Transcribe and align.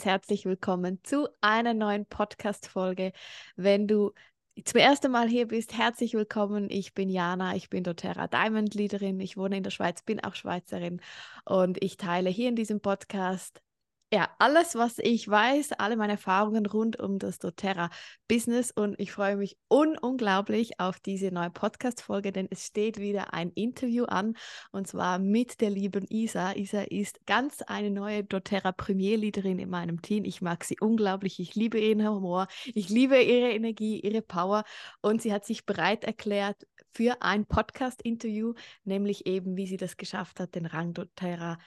Ganz 0.00 0.12
herzlich 0.12 0.46
willkommen 0.46 0.98
zu 1.02 1.28
einer 1.42 1.74
neuen 1.74 2.06
Podcast-Folge. 2.06 3.12
Wenn 3.56 3.86
du 3.86 4.12
zum 4.64 4.80
ersten 4.80 5.12
Mal 5.12 5.28
hier 5.28 5.46
bist, 5.46 5.76
herzlich 5.76 6.14
willkommen. 6.14 6.70
Ich 6.70 6.94
bin 6.94 7.10
Jana, 7.10 7.54
ich 7.54 7.68
bin 7.68 7.84
doTERRA 7.84 8.26
Diamond 8.26 8.74
Leaderin. 8.74 9.20
Ich 9.20 9.36
wohne 9.36 9.58
in 9.58 9.62
der 9.62 9.70
Schweiz, 9.70 10.00
bin 10.00 10.24
auch 10.24 10.34
Schweizerin 10.34 11.02
und 11.44 11.84
ich 11.84 11.98
teile 11.98 12.30
hier 12.30 12.48
in 12.48 12.56
diesem 12.56 12.80
Podcast 12.80 13.60
ja, 14.12 14.28
alles, 14.40 14.74
was 14.74 14.98
ich 14.98 15.28
weiß, 15.28 15.72
alle 15.72 15.96
meine 15.96 16.14
Erfahrungen 16.14 16.66
rund 16.66 16.98
um 16.98 17.20
das 17.20 17.38
doTERRA-Business 17.38 18.72
und 18.72 18.98
ich 18.98 19.12
freue 19.12 19.36
mich 19.36 19.56
un 19.68 19.96
unglaublich 19.96 20.80
auf 20.80 20.98
diese 20.98 21.30
neue 21.30 21.50
Podcast-Folge, 21.50 22.32
denn 22.32 22.48
es 22.50 22.66
steht 22.66 22.98
wieder 22.98 23.32
ein 23.34 23.52
Interview 23.52 24.06
an 24.06 24.36
und 24.72 24.88
zwar 24.88 25.20
mit 25.20 25.60
der 25.60 25.70
lieben 25.70 26.06
Isa. 26.08 26.56
Isa 26.56 26.82
ist 26.82 27.24
ganz 27.24 27.62
eine 27.62 27.92
neue 27.92 28.24
doTERRA-Premier-Leaderin 28.24 29.60
in 29.60 29.70
meinem 29.70 30.02
Team. 30.02 30.24
Ich 30.24 30.42
mag 30.42 30.64
sie 30.64 30.76
unglaublich, 30.80 31.38
ich 31.38 31.54
liebe 31.54 31.78
ihren 31.78 32.08
Humor, 32.08 32.48
ich 32.66 32.88
liebe 32.88 33.22
ihre 33.22 33.52
Energie, 33.52 34.00
ihre 34.00 34.22
Power 34.22 34.64
und 35.02 35.22
sie 35.22 35.32
hat 35.32 35.44
sich 35.44 35.66
bereit 35.66 36.02
erklärt 36.02 36.66
für 36.92 37.22
ein 37.22 37.46
Podcast-Interview, 37.46 38.54
nämlich 38.82 39.26
eben, 39.26 39.56
wie 39.56 39.68
sie 39.68 39.76
das 39.76 39.96
geschafft 39.96 40.40
hat, 40.40 40.56
den 40.56 40.66
Rang 40.66 40.94
doTERRA 40.94 41.58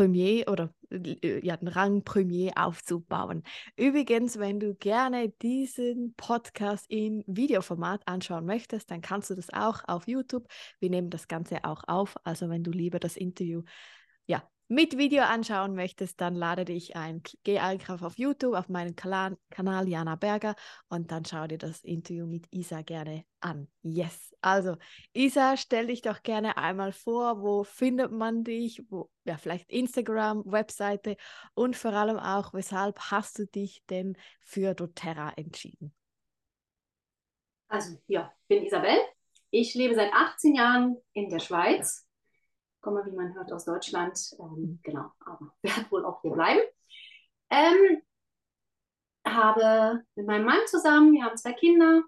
Premier 0.00 0.48
oder 0.48 0.72
äh, 0.90 1.44
ja, 1.44 1.58
den 1.58 1.68
Rang 1.68 2.04
Premier 2.04 2.52
aufzubauen. 2.56 3.42
Übrigens, 3.76 4.38
wenn 4.38 4.58
du 4.58 4.74
gerne 4.74 5.28
diesen 5.42 6.14
Podcast 6.16 6.86
im 6.88 7.22
Videoformat 7.26 8.00
anschauen 8.06 8.46
möchtest, 8.46 8.90
dann 8.90 9.02
kannst 9.02 9.28
du 9.28 9.34
das 9.34 9.52
auch 9.52 9.82
auf 9.86 10.08
YouTube. 10.08 10.48
Wir 10.78 10.88
nehmen 10.88 11.10
das 11.10 11.28
Ganze 11.28 11.64
auch 11.64 11.84
auf. 11.86 12.16
Also 12.24 12.48
wenn 12.48 12.62
du 12.62 12.70
lieber 12.70 12.98
das 12.98 13.18
Interview 13.18 13.62
ja, 14.24 14.42
mit 14.70 14.96
Video 14.96 15.24
anschauen 15.24 15.74
möchtest, 15.74 16.20
dann 16.20 16.36
lade 16.36 16.64
dich 16.64 16.94
ein. 16.94 17.24
Geh 17.42 17.58
einfach 17.58 18.02
auf 18.02 18.18
YouTube, 18.18 18.54
auf 18.54 18.68
meinen 18.68 18.94
Kanal, 18.94 19.36
Jana 19.88 20.14
Berger 20.14 20.54
und 20.88 21.10
dann 21.10 21.24
schau 21.24 21.48
dir 21.48 21.58
das 21.58 21.82
Interview 21.82 22.24
mit 22.24 22.46
Isa 22.52 22.82
gerne 22.82 23.24
an. 23.40 23.66
Yes. 23.82 24.32
Also, 24.40 24.76
Isa, 25.12 25.56
stell 25.56 25.88
dich 25.88 26.02
doch 26.02 26.22
gerne 26.22 26.56
einmal 26.56 26.92
vor, 26.92 27.42
wo 27.42 27.64
findet 27.64 28.12
man 28.12 28.44
dich? 28.44 28.84
Wo, 28.88 29.10
ja, 29.24 29.38
vielleicht 29.38 29.68
Instagram, 29.68 30.44
Webseite 30.46 31.16
und 31.54 31.74
vor 31.74 31.92
allem 31.92 32.18
auch, 32.18 32.54
weshalb 32.54 33.00
hast 33.10 33.40
du 33.40 33.46
dich 33.46 33.82
denn 33.90 34.16
für 34.40 34.74
doTERRA 34.74 35.32
entschieden? 35.36 35.92
Also, 37.66 37.96
ja, 38.06 38.32
ich 38.42 38.46
bin 38.46 38.64
Isabel. 38.64 38.98
Ich 39.50 39.74
lebe 39.74 39.96
seit 39.96 40.12
18 40.12 40.54
Jahren 40.54 40.96
in 41.12 41.28
der 41.28 41.40
Schweiz 41.40 42.06
komme, 42.80 43.04
wie 43.06 43.16
man 43.16 43.34
hört, 43.34 43.52
aus 43.52 43.64
Deutschland. 43.64 44.18
Ähm, 44.38 44.80
genau, 44.82 45.10
aber 45.24 45.52
werde 45.62 45.90
wohl 45.90 46.04
auch 46.04 46.20
hier 46.22 46.32
bleiben. 46.32 46.60
Ähm, 47.50 48.02
habe 49.26 50.04
mit 50.14 50.26
meinem 50.26 50.46
Mann 50.46 50.60
zusammen, 50.66 51.12
wir 51.12 51.24
haben 51.24 51.36
zwei 51.36 51.52
Kinder 51.52 52.02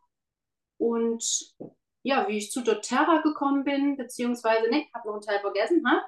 und 0.79 1.55
ja, 2.03 2.27
wie 2.29 2.39
ich 2.39 2.51
zu 2.51 2.63
doTERRA 2.63 3.23
gekommen 3.23 3.65
bin, 3.65 3.97
beziehungsweise, 3.97 4.69
ne, 4.69 4.87
habe 4.93 5.07
noch 5.07 5.15
einen 5.15 5.23
Teil 5.23 5.41
vergessen, 5.41 5.85
ha? 5.87 6.03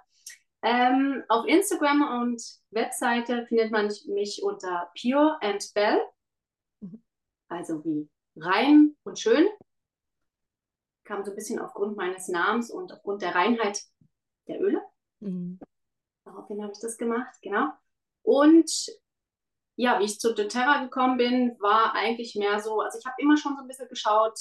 Ähm, 0.62 1.22
auf 1.28 1.46
Instagram 1.46 2.22
und 2.22 2.42
Webseite 2.70 3.46
findet 3.46 3.70
man 3.70 3.92
mich 4.08 4.42
unter 4.42 4.90
Pure 4.98 5.38
and 5.42 5.62
Bell, 5.74 6.00
also 7.48 7.84
wie 7.84 8.08
rein 8.36 8.96
und 9.04 9.18
schön. 9.18 9.46
Kam 11.04 11.22
so 11.22 11.32
ein 11.32 11.36
bisschen 11.36 11.60
aufgrund 11.60 11.96
meines 11.96 12.28
Namens 12.28 12.70
und 12.70 12.92
aufgrund 12.92 13.20
der 13.20 13.34
Reinheit 13.34 13.83
der 14.46 14.60
Öle. 14.60 14.82
Mhm. 15.20 15.58
Daraufhin 16.24 16.62
habe 16.62 16.72
ich 16.72 16.80
das 16.80 16.96
gemacht, 16.96 17.34
genau. 17.42 17.68
Und 18.22 18.70
ja, 19.77 19.98
wie 19.98 20.05
ich 20.05 20.20
zu 20.20 20.34
doTERRA 20.34 20.84
gekommen 20.84 21.16
bin, 21.16 21.56
war 21.60 21.94
eigentlich 21.94 22.34
mehr 22.36 22.60
so, 22.60 22.80
also 22.80 22.98
ich 22.98 23.04
habe 23.04 23.16
immer 23.18 23.36
schon 23.36 23.56
so 23.56 23.62
ein 23.62 23.68
bisschen 23.68 23.88
geschaut, 23.88 24.38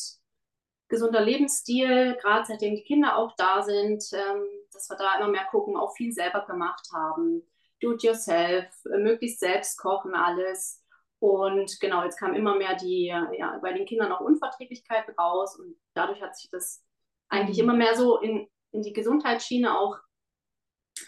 gesunder 0.90 1.22
Lebensstil, 1.22 2.16
gerade 2.22 2.46
seitdem 2.46 2.76
die 2.76 2.84
Kinder 2.84 3.18
auch 3.18 3.36
da 3.36 3.64
sind, 3.64 4.04
ähm, 4.14 4.44
dass 4.72 4.90
wir 4.90 4.98
da 4.98 5.18
immer 5.18 5.30
mehr 5.30 5.46
gucken, 5.46 5.76
auch 5.76 5.96
viel 5.96 6.12
selber 6.12 6.46
gemacht 6.46 6.88
haben. 6.94 7.42
Do 7.82 7.94
it 7.94 8.04
yourself, 8.04 8.68
äh, 8.86 8.98
möglichst 8.98 9.40
selbst 9.40 9.78
kochen 9.80 10.14
alles. 10.14 10.84
Und 11.20 11.80
genau, 11.80 12.04
jetzt 12.04 12.20
kam 12.20 12.36
immer 12.36 12.56
mehr 12.56 12.76
die, 12.76 13.06
ja, 13.06 13.58
bei 13.62 13.74
den 13.74 13.86
Kindern 13.86 14.12
auch 14.12 14.20
Unverträglichkeit 14.20 15.06
raus 15.18 15.58
und 15.58 15.76
dadurch 15.94 16.22
hat 16.22 16.36
sich 16.36 16.50
das 16.52 16.84
eigentlich 17.30 17.58
mhm. 17.58 17.64
immer 17.64 17.74
mehr 17.74 17.96
so 17.96 18.20
in 18.20 18.48
in 18.74 18.82
die 18.82 18.94
Gesundheitsschiene 18.94 19.78
auch 19.78 19.98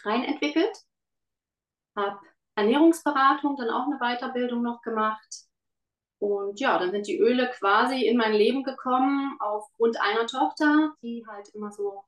rein 0.04 0.24
entwickelt. 0.24 0.76
Habe 1.96 2.20
Ernährungsberatung, 2.56 3.58
dann 3.58 3.70
auch 3.70 3.86
eine 3.86 4.00
Weiterbildung 4.00 4.62
noch 4.62 4.82
gemacht. 4.82 5.46
Und 6.20 6.60
ja, 6.60 6.80
dann 6.80 6.92
sind 6.92 7.08
die 7.08 7.20
Öle 7.20 7.52
quasi 7.52 8.06
in 8.06 8.18
mein 8.18 8.34
Leben 8.34 8.64
gekommen 8.64 9.38
aufgrund 9.40 10.00
einer 10.00 10.26
Tochter, 10.26 10.94
die 11.02 11.26
halt 11.28 11.50
immer 11.50 11.72
so 11.72 12.04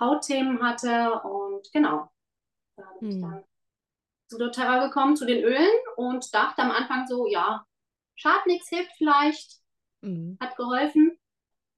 Hautthemen 0.00 0.60
hatte. 0.62 1.20
Und 1.20 1.70
genau, 1.72 2.10
da 2.76 2.92
bin 2.98 3.10
hm. 3.10 3.16
ich 3.16 3.22
dann 3.22 3.44
zu 4.28 4.38
doTERRA 4.38 4.86
gekommen, 4.86 5.16
zu 5.16 5.26
den 5.26 5.44
Ölen 5.44 5.70
und 5.96 6.34
dachte 6.34 6.62
am 6.62 6.70
Anfang 6.70 7.06
so, 7.06 7.26
ja, 7.26 7.64
schadet 8.14 8.46
nichts, 8.46 8.68
hilft 8.68 8.92
vielleicht, 8.96 9.60
mhm. 10.00 10.38
hat 10.40 10.56
geholfen. 10.56 11.18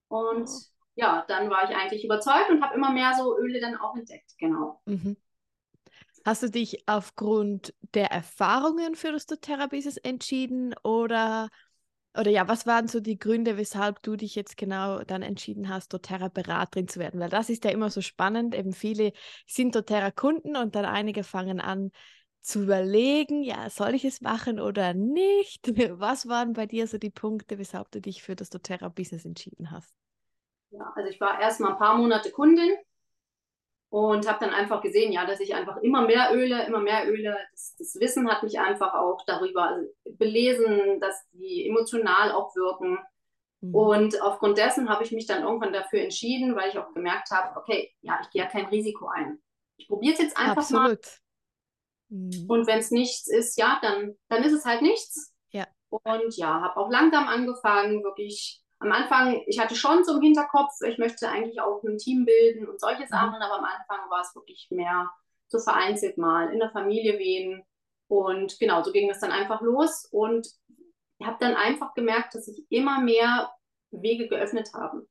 Und 0.09 0.49
ja, 0.95 1.25
dann 1.29 1.51
war 1.51 1.69
ich 1.69 1.77
eigentlich 1.77 2.05
überzeugt 2.05 2.51
und 2.51 2.63
habe 2.63 2.75
immer 2.75 2.91
mehr 2.91 3.15
so 3.15 3.39
Öle 3.39 3.61
dann 3.61 3.77
auch 3.77 3.97
entdeckt, 3.97 4.35
genau. 4.39 4.81
Mhm. 4.87 5.17
Hast 6.25 6.43
du 6.43 6.51
dich 6.51 6.89
aufgrund 6.89 7.75
der 7.95 8.11
Erfahrungen 8.11 8.95
für 8.95 9.13
das 9.13 9.27
doTERRA-Business 9.27 9.99
entschieden 9.99 10.75
oder, 10.83 11.51
oder 12.19 12.31
ja, 12.31 12.49
was 12.49 12.67
waren 12.67 12.89
so 12.89 13.01
die 13.01 13.19
Gründe, 13.19 13.59
weshalb 13.59 14.03
du 14.03 14.17
dich 14.17 14.35
jetzt 14.35 14.57
genau 14.57 15.05
dann 15.05 15.21
entschieden 15.21 15.69
hast, 15.69 15.93
doTERRA-Beraterin 15.93 16.89
zu 16.89 16.99
werden? 16.99 17.21
Weil 17.21 17.29
das 17.29 17.51
ist 17.51 17.65
ja 17.65 17.71
immer 17.71 17.91
so 17.91 18.01
spannend, 18.01 18.55
eben 18.55 18.73
viele 18.73 19.13
sind 19.47 19.75
doTERRA-Kunden 19.75 20.57
und 20.57 20.75
dann 20.77 20.87
einige 20.87 21.25
fangen 21.25 21.61
an 21.61 21.91
zu 22.41 22.63
überlegen, 22.63 23.43
ja, 23.43 23.69
soll 23.69 23.95
ich 23.95 24.05
es 24.05 24.21
machen 24.21 24.61
oder 24.61 24.95
nicht? 24.95 25.67
Was 25.99 26.27
waren 26.27 26.55
bei 26.55 26.67
dir 26.67 26.87
so 26.87 26.97
die 26.99 27.11
Punkte, 27.11 27.59
weshalb 27.59 27.91
du 27.91 28.01
dich 28.01 28.23
für 28.23 28.37
das 28.37 28.49
doTERRA-Business 28.49 29.25
entschieden 29.27 29.71
hast? 29.71 29.95
Ja, 30.75 30.93
also 30.97 31.09
ich 31.09 31.21
war 31.21 31.41
erst 31.41 31.61
mal 31.61 31.71
ein 31.73 31.79
paar 31.79 31.97
Monate 31.97 32.33
Kundin 32.33 32.77
und 33.91 34.29
habe 34.29 34.45
dann 34.45 34.53
einfach 34.53 34.83
gesehen, 34.83 35.13
ja, 35.13 35.25
dass 35.25 35.39
ich 35.39 35.55
einfach 35.55 35.77
immer 35.77 36.03
mehr 36.03 36.31
Öle, 36.35 36.67
immer 36.67 36.81
mehr 36.81 37.09
Öle, 37.09 37.37
das, 37.53 37.77
das 37.79 37.95
Wissen 38.01 38.29
hat 38.29 38.43
mich 38.43 38.59
einfach 38.59 38.95
auch 38.95 39.25
darüber 39.25 39.79
belesen, 40.05 40.99
dass 40.99 41.25
die 41.31 41.69
emotional 41.69 42.33
auch 42.33 42.57
wirken. 42.57 42.99
Mhm. 43.61 43.75
Und 43.75 44.21
aufgrund 44.21 44.59
dessen 44.59 44.89
habe 44.89 45.05
ich 45.05 45.13
mich 45.13 45.27
dann 45.27 45.45
irgendwann 45.45 45.73
dafür 45.73 46.01
entschieden, 46.01 46.57
weil 46.57 46.71
ich 46.71 46.79
auch 46.79 46.93
gemerkt 46.93 47.31
habe, 47.31 47.57
okay, 47.57 47.95
ja, 48.01 48.19
ich 48.21 48.31
gehe 48.31 48.43
ja 48.43 48.49
kein 48.49 48.67
Risiko 48.67 49.07
ein. 49.07 49.39
Ich 49.77 49.87
probiere 49.87 50.15
es 50.15 50.21
jetzt 50.21 50.37
einfach 50.37 50.63
Absolut. 50.63 50.83
mal. 50.83 50.99
Mhm. 52.09 52.47
Und 52.49 52.67
wenn 52.67 52.81
es 52.81 52.91
nichts 52.91 53.29
ist, 53.29 53.57
ja, 53.57 53.79
dann, 53.81 54.17
dann 54.29 54.43
ist 54.43 54.53
es 54.53 54.65
halt 54.65 54.83
nichts. 54.83 55.33
Ja. 55.53 55.69
Und 55.89 56.37
ja, 56.37 56.63
habe 56.63 56.79
auch 56.79 56.91
langsam 56.91 57.29
angefangen, 57.29 58.03
wirklich 58.03 58.64
am 58.85 58.93
Anfang, 58.93 59.43
ich 59.47 59.59
hatte 59.59 59.75
schon 59.75 60.05
so 60.05 60.17
im 60.17 60.23
Hinterkopf, 60.23 60.73
ich 60.87 60.99
möchte 60.99 61.29
eigentlich 61.29 61.61
auch 61.61 61.83
ein 61.83 61.99
Team 61.99 62.25
bilden 62.25 62.69
und 62.69 62.81
solche 62.81 63.03
mhm. 63.03 63.09
Sachen, 63.09 63.43
aber 63.43 63.59
am 63.59 63.65
Anfang 63.65 64.11
war 64.11 64.21
es 64.21 64.35
wirklich 64.35 64.69
mehr 64.71 65.11
so 65.49 65.59
vereinzelt 65.59 66.19
mal 66.19 66.53
in 66.53 66.59
der 66.59 66.71
Familie 66.71 67.19
wen. 67.19 67.65
Und 68.09 68.59
genau, 68.61 68.83
so 68.83 68.93
ging 68.93 69.09
das 69.09 69.21
dann 69.21 69.33
einfach 69.33 69.63
los 69.63 70.07
und 70.11 70.47
ich 71.19 71.27
habe 71.27 71.39
dann 71.41 71.55
einfach 71.55 71.95
gemerkt, 71.95 72.35
dass 72.35 72.45
sich 72.45 72.67
immer 72.69 73.01
mehr 73.01 73.51
Wege 73.91 74.29
geöffnet 74.29 74.71
haben. 74.75 75.09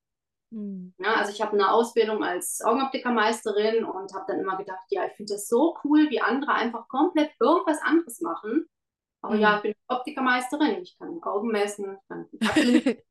Mhm. 0.52 0.94
Ja, 1.00 1.16
also 1.16 1.32
ich 1.32 1.42
habe 1.42 1.54
eine 1.54 1.72
Ausbildung 1.72 2.24
als 2.24 2.62
Augenoptikermeisterin 2.64 3.84
und 3.84 4.14
habe 4.14 4.26
dann 4.28 4.40
immer 4.40 4.58
gedacht, 4.58 4.86
ja, 4.90 5.06
ich 5.06 5.14
finde 5.14 5.34
das 5.34 5.48
so 5.48 5.76
cool, 5.84 6.10
wie 6.12 6.22
andere 6.22 6.54
einfach 6.54 6.88
komplett 6.88 7.32
irgendwas 7.40 7.82
anderes 7.82 8.22
machen. 8.22 8.68
Aber 9.22 9.36
mhm. 9.36 9.42
ja, 9.42 9.56
ich 9.58 9.62
bin 9.64 9.74
Optikermeisterin, 9.88 10.82
ich 10.82 10.98
kann 11.00 11.24
Augen 11.24 11.48
messen, 11.48 11.98
ich 11.98 12.08
kann 12.08 12.30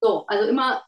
So, 0.00 0.26
also 0.26 0.48
immer 0.48 0.84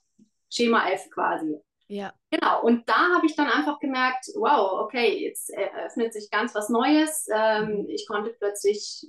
Schema 0.51 0.89
F 0.91 1.09
quasi. 1.11 1.61
Ja. 1.89 2.13
Genau, 2.31 2.63
und 2.63 2.87
da 2.89 3.15
habe 3.15 3.27
ich 3.27 3.35
dann 3.35 3.49
einfach 3.49 3.81
gemerkt, 3.81 4.27
wow, 4.35 4.81
okay, 4.83 5.25
jetzt 5.25 5.51
eröffnet 5.51 6.13
sich 6.13 6.31
ganz 6.31 6.55
was 6.55 6.69
Neues. 6.69 7.27
Ähm, 7.33 7.83
mhm. 7.83 7.89
Ich 7.89 8.07
konnte 8.07 8.31
plötzlich 8.31 9.07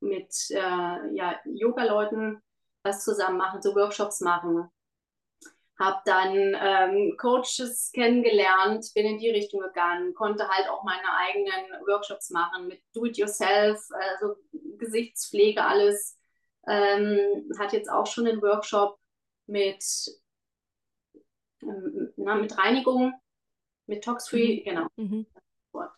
mit 0.00 0.32
äh, 0.50 1.14
ja, 1.14 1.40
Yoga-Leuten 1.44 2.40
was 2.84 3.02
zusammen 3.02 3.38
machen, 3.38 3.62
so 3.62 3.74
Workshops 3.74 4.20
machen. 4.20 4.68
Habe 5.80 6.00
dann 6.04 6.56
ähm, 6.60 7.16
Coaches 7.18 7.90
kennengelernt, 7.92 8.86
bin 8.94 9.06
in 9.06 9.18
die 9.18 9.30
Richtung 9.30 9.60
gegangen, 9.60 10.14
konnte 10.14 10.48
halt 10.48 10.68
auch 10.68 10.84
meine 10.84 11.12
eigenen 11.18 11.86
Workshops 11.88 12.30
machen 12.30 12.68
mit 12.68 12.80
Do-it-yourself, 12.94 13.80
also 13.90 14.36
Gesichtspflege, 14.78 15.64
alles. 15.64 16.16
Ähm, 16.68 17.50
hat 17.58 17.72
jetzt 17.72 17.90
auch 17.90 18.06
schon 18.06 18.26
einen 18.26 18.40
Workshop 18.40 18.98
mit, 19.46 19.84
ähm, 21.62 22.12
na, 22.16 22.34
mit 22.36 22.56
Reinigung, 22.56 23.14
mit 23.86 24.04
Tox-Free, 24.04 24.60
mhm. 24.60 24.64
genau. 24.64 24.86
Mhm. 24.96 25.26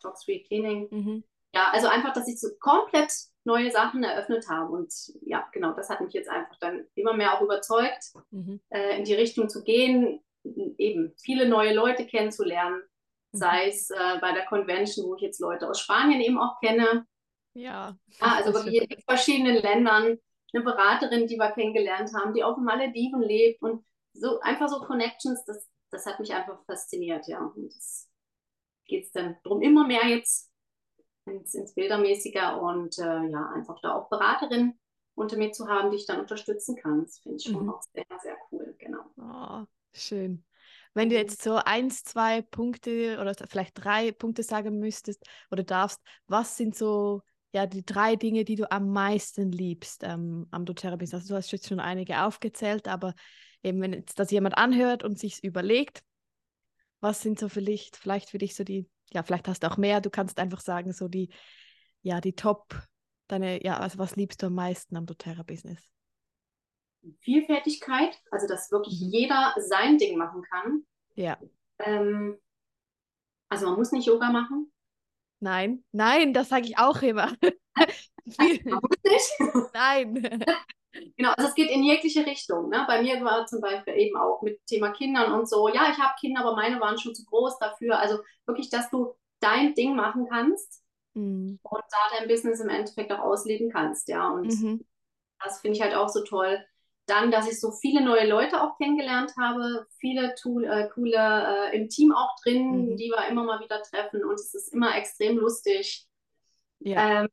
Tox-Free 0.00 0.44
Cleaning. 0.44 0.88
Mhm. 0.90 1.24
Ja, 1.54 1.70
also 1.72 1.88
einfach, 1.88 2.12
dass 2.12 2.28
ich 2.28 2.38
so 2.40 2.48
komplett 2.60 3.12
neue 3.44 3.70
Sachen 3.70 4.02
eröffnet 4.02 4.48
haben. 4.48 4.74
Und 4.74 4.92
ja, 5.22 5.48
genau, 5.52 5.72
das 5.72 5.88
hat 5.88 6.00
mich 6.00 6.12
jetzt 6.12 6.28
einfach 6.28 6.58
dann 6.58 6.86
immer 6.94 7.14
mehr 7.14 7.34
auch 7.34 7.42
überzeugt, 7.42 8.12
mhm. 8.30 8.60
äh, 8.70 8.98
in 8.98 9.04
die 9.04 9.14
Richtung 9.14 9.48
zu 9.48 9.62
gehen, 9.62 10.20
eben 10.44 11.14
viele 11.16 11.48
neue 11.48 11.74
Leute 11.74 12.06
kennenzulernen, 12.06 12.82
mhm. 13.32 13.38
sei 13.38 13.68
es 13.68 13.90
äh, 13.90 14.18
bei 14.20 14.32
der 14.32 14.44
Convention, 14.46 15.06
wo 15.06 15.14
ich 15.14 15.22
jetzt 15.22 15.40
Leute 15.40 15.68
aus 15.68 15.80
Spanien 15.80 16.20
eben 16.20 16.38
auch 16.38 16.60
kenne. 16.60 17.06
Ja. 17.54 17.96
ja 18.20 18.26
also 18.36 18.52
wirklich 18.52 18.82
in 18.90 19.00
verschiedenen 19.02 19.56
Ländern. 19.56 20.18
Eine 20.56 20.64
Beraterin, 20.64 21.26
die 21.26 21.36
wir 21.36 21.50
kennengelernt 21.50 22.12
haben, 22.14 22.32
die 22.32 22.42
auf 22.42 22.54
den 22.54 22.64
Malediven 22.64 23.20
lebt 23.20 23.60
und 23.60 23.84
so 24.14 24.40
einfach 24.40 24.68
so 24.68 24.80
Connections, 24.80 25.44
das, 25.44 25.68
das 25.90 26.06
hat 26.06 26.18
mich 26.18 26.32
einfach 26.32 26.64
fasziniert, 26.64 27.28
ja. 27.28 27.40
Und 27.40 27.66
es 27.66 28.08
geht 28.86 29.14
dann 29.14 29.36
darum, 29.44 29.60
immer 29.60 29.86
mehr 29.86 30.06
jetzt 30.06 30.50
ins, 31.26 31.54
ins 31.54 31.74
Bildermäßiger 31.74 32.60
und 32.60 32.98
äh, 32.98 33.28
ja, 33.28 33.50
einfach 33.54 33.80
da 33.82 33.96
auch 33.96 34.08
Beraterin 34.08 34.78
unter 35.14 35.36
mir 35.36 35.52
zu 35.52 35.68
haben, 35.68 35.90
die 35.90 35.98
ich 35.98 36.06
dann 36.06 36.20
unterstützen 36.20 36.76
kann. 36.76 37.02
Das 37.02 37.18
finde 37.18 37.36
ich 37.36 37.44
schon 37.44 37.64
mhm. 37.64 37.70
auch 37.70 37.82
sehr, 37.82 38.06
sehr 38.22 38.36
cool, 38.50 38.74
genau. 38.78 39.04
Oh, 39.18 39.66
schön. 39.92 40.42
Wenn 40.94 41.10
du 41.10 41.16
jetzt 41.16 41.42
so 41.42 41.56
eins, 41.56 42.04
zwei 42.04 42.40
Punkte 42.40 43.18
oder 43.20 43.34
vielleicht 43.48 43.72
drei 43.74 44.12
Punkte 44.12 44.42
sagen 44.42 44.78
müsstest 44.78 45.22
oder 45.50 45.62
darfst, 45.62 46.00
was 46.26 46.56
sind 46.56 46.74
so 46.74 47.20
ja 47.52 47.66
die 47.66 47.84
drei 47.84 48.16
Dinge, 48.16 48.44
die 48.44 48.56
du 48.56 48.70
am 48.70 48.90
meisten 48.90 49.50
liebst 49.50 50.02
ähm, 50.04 50.46
am 50.50 50.64
doTERRA-Business? 50.64 51.22
Also 51.22 51.34
du 51.34 51.38
hast 51.38 51.52
jetzt 51.52 51.68
schon 51.68 51.80
einige 51.80 52.22
aufgezählt, 52.22 52.88
aber 52.88 53.14
eben 53.62 53.80
wenn 53.80 53.92
jetzt 53.92 54.18
das 54.18 54.30
jemand 54.30 54.58
anhört 54.58 55.02
und 55.02 55.18
sich 55.18 55.42
überlegt, 55.42 56.02
was 57.00 57.22
sind 57.22 57.38
so 57.38 57.48
vielleicht, 57.48 57.96
vielleicht 57.96 58.30
für 58.30 58.38
dich 58.38 58.54
so 58.54 58.64
die 58.64 58.88
ja, 59.12 59.22
vielleicht 59.22 59.48
hast 59.48 59.62
du 59.62 59.70
auch 59.70 59.76
mehr, 59.76 60.00
du 60.00 60.10
kannst 60.10 60.38
einfach 60.38 60.60
sagen, 60.60 60.92
so 60.92 61.08
die, 61.08 61.30
ja, 62.02 62.20
die 62.20 62.34
Top, 62.34 62.74
deine, 63.28 63.64
ja, 63.64 63.78
also 63.78 63.98
was 63.98 64.16
liebst 64.16 64.42
du 64.42 64.46
am 64.46 64.54
meisten 64.54 64.96
am 64.96 65.06
doTERRA-Business? 65.06 65.80
Vielfältigkeit, 67.20 68.20
also 68.30 68.48
dass 68.48 68.70
wirklich 68.72 69.00
mhm. 69.00 69.10
jeder 69.10 69.54
sein 69.58 69.98
Ding 69.98 70.18
machen 70.18 70.42
kann. 70.42 70.82
Ja. 71.14 71.38
Ähm, 71.78 72.38
also 73.48 73.66
man 73.66 73.76
muss 73.76 73.92
nicht 73.92 74.06
Yoga 74.06 74.30
machen. 74.30 74.72
Nein, 75.40 75.84
nein, 75.92 76.32
das 76.32 76.48
sage 76.48 76.66
ich 76.66 76.78
auch 76.78 77.02
immer. 77.02 77.32
Nein. 79.74 80.44
Genau, 81.16 81.32
also 81.36 81.48
es 81.48 81.54
geht 81.54 81.70
in 81.70 81.82
jegliche 81.84 82.24
Richtung. 82.26 82.68
Ne? 82.70 82.84
Bei 82.86 83.02
mir 83.02 83.22
war 83.22 83.46
zum 83.46 83.60
Beispiel 83.60 83.94
eben 83.94 84.16
auch 84.16 84.42
mit 84.42 84.64
Thema 84.66 84.90
Kindern 84.90 85.32
und 85.32 85.48
so, 85.48 85.68
ja, 85.68 85.90
ich 85.90 85.98
habe 85.98 86.14
Kinder, 86.18 86.40
aber 86.40 86.56
meine 86.56 86.80
waren 86.80 86.98
schon 86.98 87.14
zu 87.14 87.24
groß 87.26 87.58
dafür. 87.58 87.98
Also 87.98 88.18
wirklich, 88.46 88.70
dass 88.70 88.90
du 88.90 89.14
dein 89.40 89.74
Ding 89.74 89.94
machen 89.94 90.26
kannst 90.28 90.82
mhm. 91.14 91.58
und 91.62 91.82
da 91.90 92.18
dein 92.18 92.28
Business 92.28 92.60
im 92.60 92.70
Endeffekt 92.70 93.12
auch 93.12 93.20
ausleben 93.20 93.70
kannst, 93.70 94.08
ja. 94.08 94.28
Und 94.28 94.48
mhm. 94.48 94.86
das 95.42 95.60
finde 95.60 95.76
ich 95.76 95.82
halt 95.82 95.94
auch 95.94 96.08
so 96.08 96.24
toll. 96.24 96.64
Dann, 97.06 97.30
dass 97.30 97.48
ich 97.48 97.60
so 97.60 97.70
viele 97.70 98.02
neue 98.02 98.28
Leute 98.28 98.60
auch 98.60 98.76
kennengelernt 98.78 99.32
habe, 99.38 99.86
viele 99.98 100.34
tool, 100.34 100.64
äh, 100.64 100.88
coole 100.88 101.70
äh, 101.72 101.76
im 101.76 101.88
Team 101.88 102.12
auch 102.12 102.34
drin, 102.42 102.90
mhm. 102.90 102.96
die 102.96 103.10
wir 103.10 103.28
immer 103.28 103.44
mal 103.44 103.60
wieder 103.60 103.80
treffen 103.82 104.24
und 104.24 104.34
es 104.34 104.54
ist 104.54 104.74
immer 104.74 104.96
extrem 104.96 105.38
lustig. 105.38 106.08
Ja. 106.80 107.22
Ähm, 107.22 107.28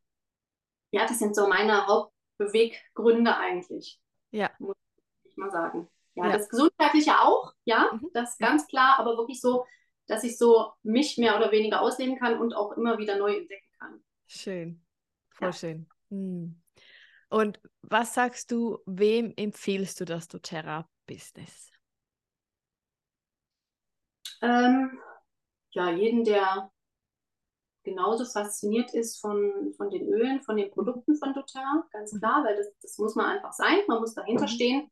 ja, 0.91 1.07
das 1.07 1.17
sind 1.17 1.35
so 1.35 1.47
meine 1.47 1.87
Haupt 1.87 2.13
Beweggründe 2.37 3.35
eigentlich. 3.35 3.99
Ja. 4.31 4.51
Muss 4.59 4.75
ich 5.23 5.37
mal 5.37 5.51
sagen. 5.51 5.89
Ja, 6.15 6.27
ja. 6.27 6.37
das 6.37 6.49
Gesundheitliche 6.49 7.19
auch, 7.19 7.53
ja, 7.65 7.91
mhm. 7.93 8.09
das 8.13 8.31
ist 8.31 8.39
ganz 8.39 8.67
klar, 8.67 8.99
aber 8.99 9.17
wirklich 9.17 9.41
so, 9.41 9.65
dass 10.05 10.23
ich 10.23 10.37
so 10.37 10.71
mich 10.83 11.17
mehr 11.17 11.35
oder 11.37 11.51
weniger 11.51 11.81
ausleben 11.81 12.19
kann 12.19 12.39
und 12.39 12.53
auch 12.53 12.73
immer 12.73 12.99
wieder 12.99 13.17
neu 13.17 13.35
entdecken 13.35 13.67
kann. 13.79 14.03
Schön, 14.27 14.85
voll 15.29 15.47
ja. 15.47 15.53
schön. 15.53 15.89
Hm. 16.09 16.62
Und 17.33 17.59
was 17.81 18.13
sagst 18.13 18.51
du, 18.51 18.77
wem 18.85 19.33
empfiehlst 19.35 19.99
du 19.99 20.05
das 20.05 20.27
doTERRA-Business? 20.27 21.71
Ähm, 24.43 24.99
ja, 25.71 25.89
jeden, 25.89 26.25
der 26.25 26.69
genauso 27.81 28.25
fasziniert 28.25 28.93
ist 28.93 29.19
von, 29.19 29.73
von 29.77 29.89
den 29.89 30.07
Ölen, 30.07 30.43
von 30.43 30.57
den 30.57 30.69
Produkten 30.69 31.15
von 31.15 31.33
doTERRA, 31.33 31.87
ganz 31.91 32.13
mhm. 32.13 32.19
klar, 32.19 32.43
weil 32.45 32.55
das, 32.55 32.67
das 32.83 32.99
muss 32.99 33.15
man 33.15 33.25
einfach 33.25 33.51
sein, 33.51 33.79
man 33.87 33.99
muss 33.99 34.13
dahinter 34.13 34.43
mhm. 34.43 34.49
stehen. 34.49 34.91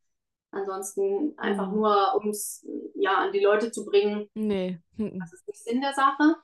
Ansonsten 0.50 1.38
einfach 1.38 1.68
mhm. 1.68 1.76
nur, 1.76 2.16
um 2.16 2.30
es 2.30 2.68
ja, 2.96 3.20
an 3.20 3.34
die 3.34 3.44
Leute 3.44 3.72
zu 3.72 3.86
bringen, 3.86 4.28
nee. 4.34 4.80
das 4.98 5.32
ist 5.32 5.48
nicht 5.48 5.64
Sinn 5.64 5.82
der 5.82 5.94
Sache. 5.94 6.38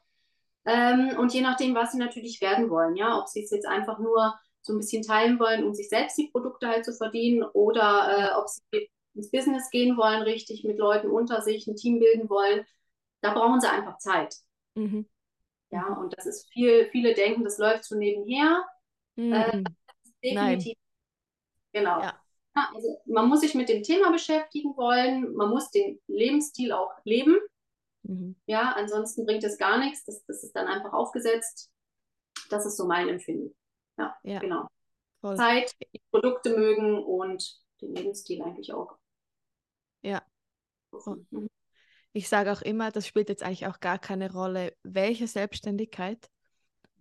Ähm, 0.65 1.17
und 1.17 1.33
je 1.33 1.41
nachdem, 1.41 1.73
was 1.73 1.93
sie 1.93 1.97
natürlich 1.97 2.39
werden 2.39 2.69
wollen, 2.69 2.95
ja, 2.95 3.17
ob 3.17 3.27
sie 3.27 3.43
es 3.43 3.49
jetzt 3.49 3.65
einfach 3.65 3.97
nur 3.97 4.37
so 4.67 4.73
ein 4.73 4.79
bisschen 4.79 5.03
teilen 5.03 5.39
wollen, 5.39 5.63
um 5.63 5.73
sich 5.73 5.89
selbst 5.89 6.17
die 6.17 6.27
Produkte 6.27 6.67
halt 6.67 6.85
zu 6.85 6.93
verdienen 6.93 7.43
oder 7.43 8.33
äh, 8.35 8.39
ob 8.39 8.47
sie 8.47 8.89
ins 9.15 9.31
Business 9.31 9.69
gehen 9.71 9.97
wollen, 9.97 10.21
richtig 10.21 10.63
mit 10.63 10.77
Leuten 10.77 11.09
unter 11.09 11.41
sich 11.41 11.65
ein 11.67 11.75
Team 11.75 11.99
bilden 11.99 12.29
wollen, 12.29 12.65
da 13.21 13.33
brauchen 13.33 13.59
sie 13.59 13.69
einfach 13.69 13.97
Zeit. 13.97 14.35
Mhm. 14.75 15.07
Ja, 15.71 15.93
und 15.93 16.15
das 16.17 16.25
ist 16.25 16.49
viel, 16.51 16.87
viele 16.91 17.13
denken, 17.13 17.43
das 17.43 17.57
läuft 17.57 17.85
so 17.85 17.95
nebenher. 17.95 18.63
Mhm. 19.15 19.33
Äh, 19.33 19.63
definitiv. 20.23 20.77
Nein. 21.73 21.83
Genau. 21.83 22.01
Ja. 22.01 22.19
Also 22.73 22.97
man 23.05 23.27
muss 23.27 23.41
sich 23.41 23.53
mit 23.53 23.69
dem 23.69 23.83
Thema 23.83 24.11
beschäftigen 24.11 24.75
wollen, 24.77 25.33
man 25.35 25.49
muss 25.49 25.69
den 25.69 25.99
Lebensstil 26.07 26.71
auch 26.71 26.91
leben. 27.03 27.37
Mhm. 28.03 28.35
Ja, 28.45 28.71
ansonsten 28.71 29.25
bringt 29.25 29.43
es 29.43 29.57
gar 29.57 29.77
nichts. 29.77 30.05
Das, 30.05 30.25
das 30.25 30.43
ist 30.43 30.55
dann 30.55 30.67
einfach 30.67 30.93
aufgesetzt. 30.93 31.69
Das 32.49 32.65
ist 32.65 32.77
so 32.77 32.87
mein 32.87 33.09
Empfinden. 33.09 33.55
Ja, 33.97 34.15
ja. 34.23 34.39
genau. 34.39 34.67
Voll. 35.21 35.35
Zeit, 35.35 35.75
Produkte 36.11 36.57
mögen 36.57 37.03
und 37.03 37.59
den 37.81 37.95
Lebensstil 37.95 38.41
eigentlich 38.41 38.73
auch. 38.73 38.97
Ja. 40.01 40.21
Mhm 40.91 41.49
ich 42.17 42.29
sage 42.29 42.51
auch 42.51 42.61
immer, 42.61 42.91
das 42.91 43.07
spielt 43.07 43.29
jetzt 43.29 43.43
eigentlich 43.43 43.67
auch 43.67 43.79
gar 43.79 43.99
keine 43.99 44.31
Rolle, 44.31 44.73
welche 44.83 45.27
Selbstständigkeit. 45.27 46.29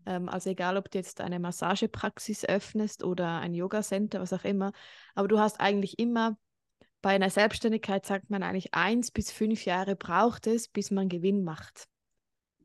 Ähm, 0.04 0.28
also 0.28 0.50
egal, 0.50 0.76
ob 0.76 0.90
du 0.90 0.98
jetzt 0.98 1.20
eine 1.20 1.40
Massagepraxis 1.40 2.44
öffnest 2.44 3.02
oder 3.02 3.38
ein 3.38 3.54
Yoga-Center, 3.54 4.20
was 4.20 4.34
auch 4.34 4.44
immer. 4.44 4.72
Aber 5.14 5.26
du 5.26 5.38
hast 5.38 5.59
eigentlich 5.59 5.99
immer 5.99 6.37
bei 7.00 7.11
einer 7.11 7.30
Selbstständigkeit, 7.30 8.04
sagt 8.04 8.30
man 8.30 8.42
eigentlich, 8.42 8.75
eins 8.75 9.11
bis 9.11 9.30
fünf 9.30 9.64
Jahre 9.64 9.97
braucht 9.97 10.47
es, 10.47 10.68
bis 10.68 10.90
man 10.90 11.09
Gewinn 11.09 11.44
macht. 11.44 11.88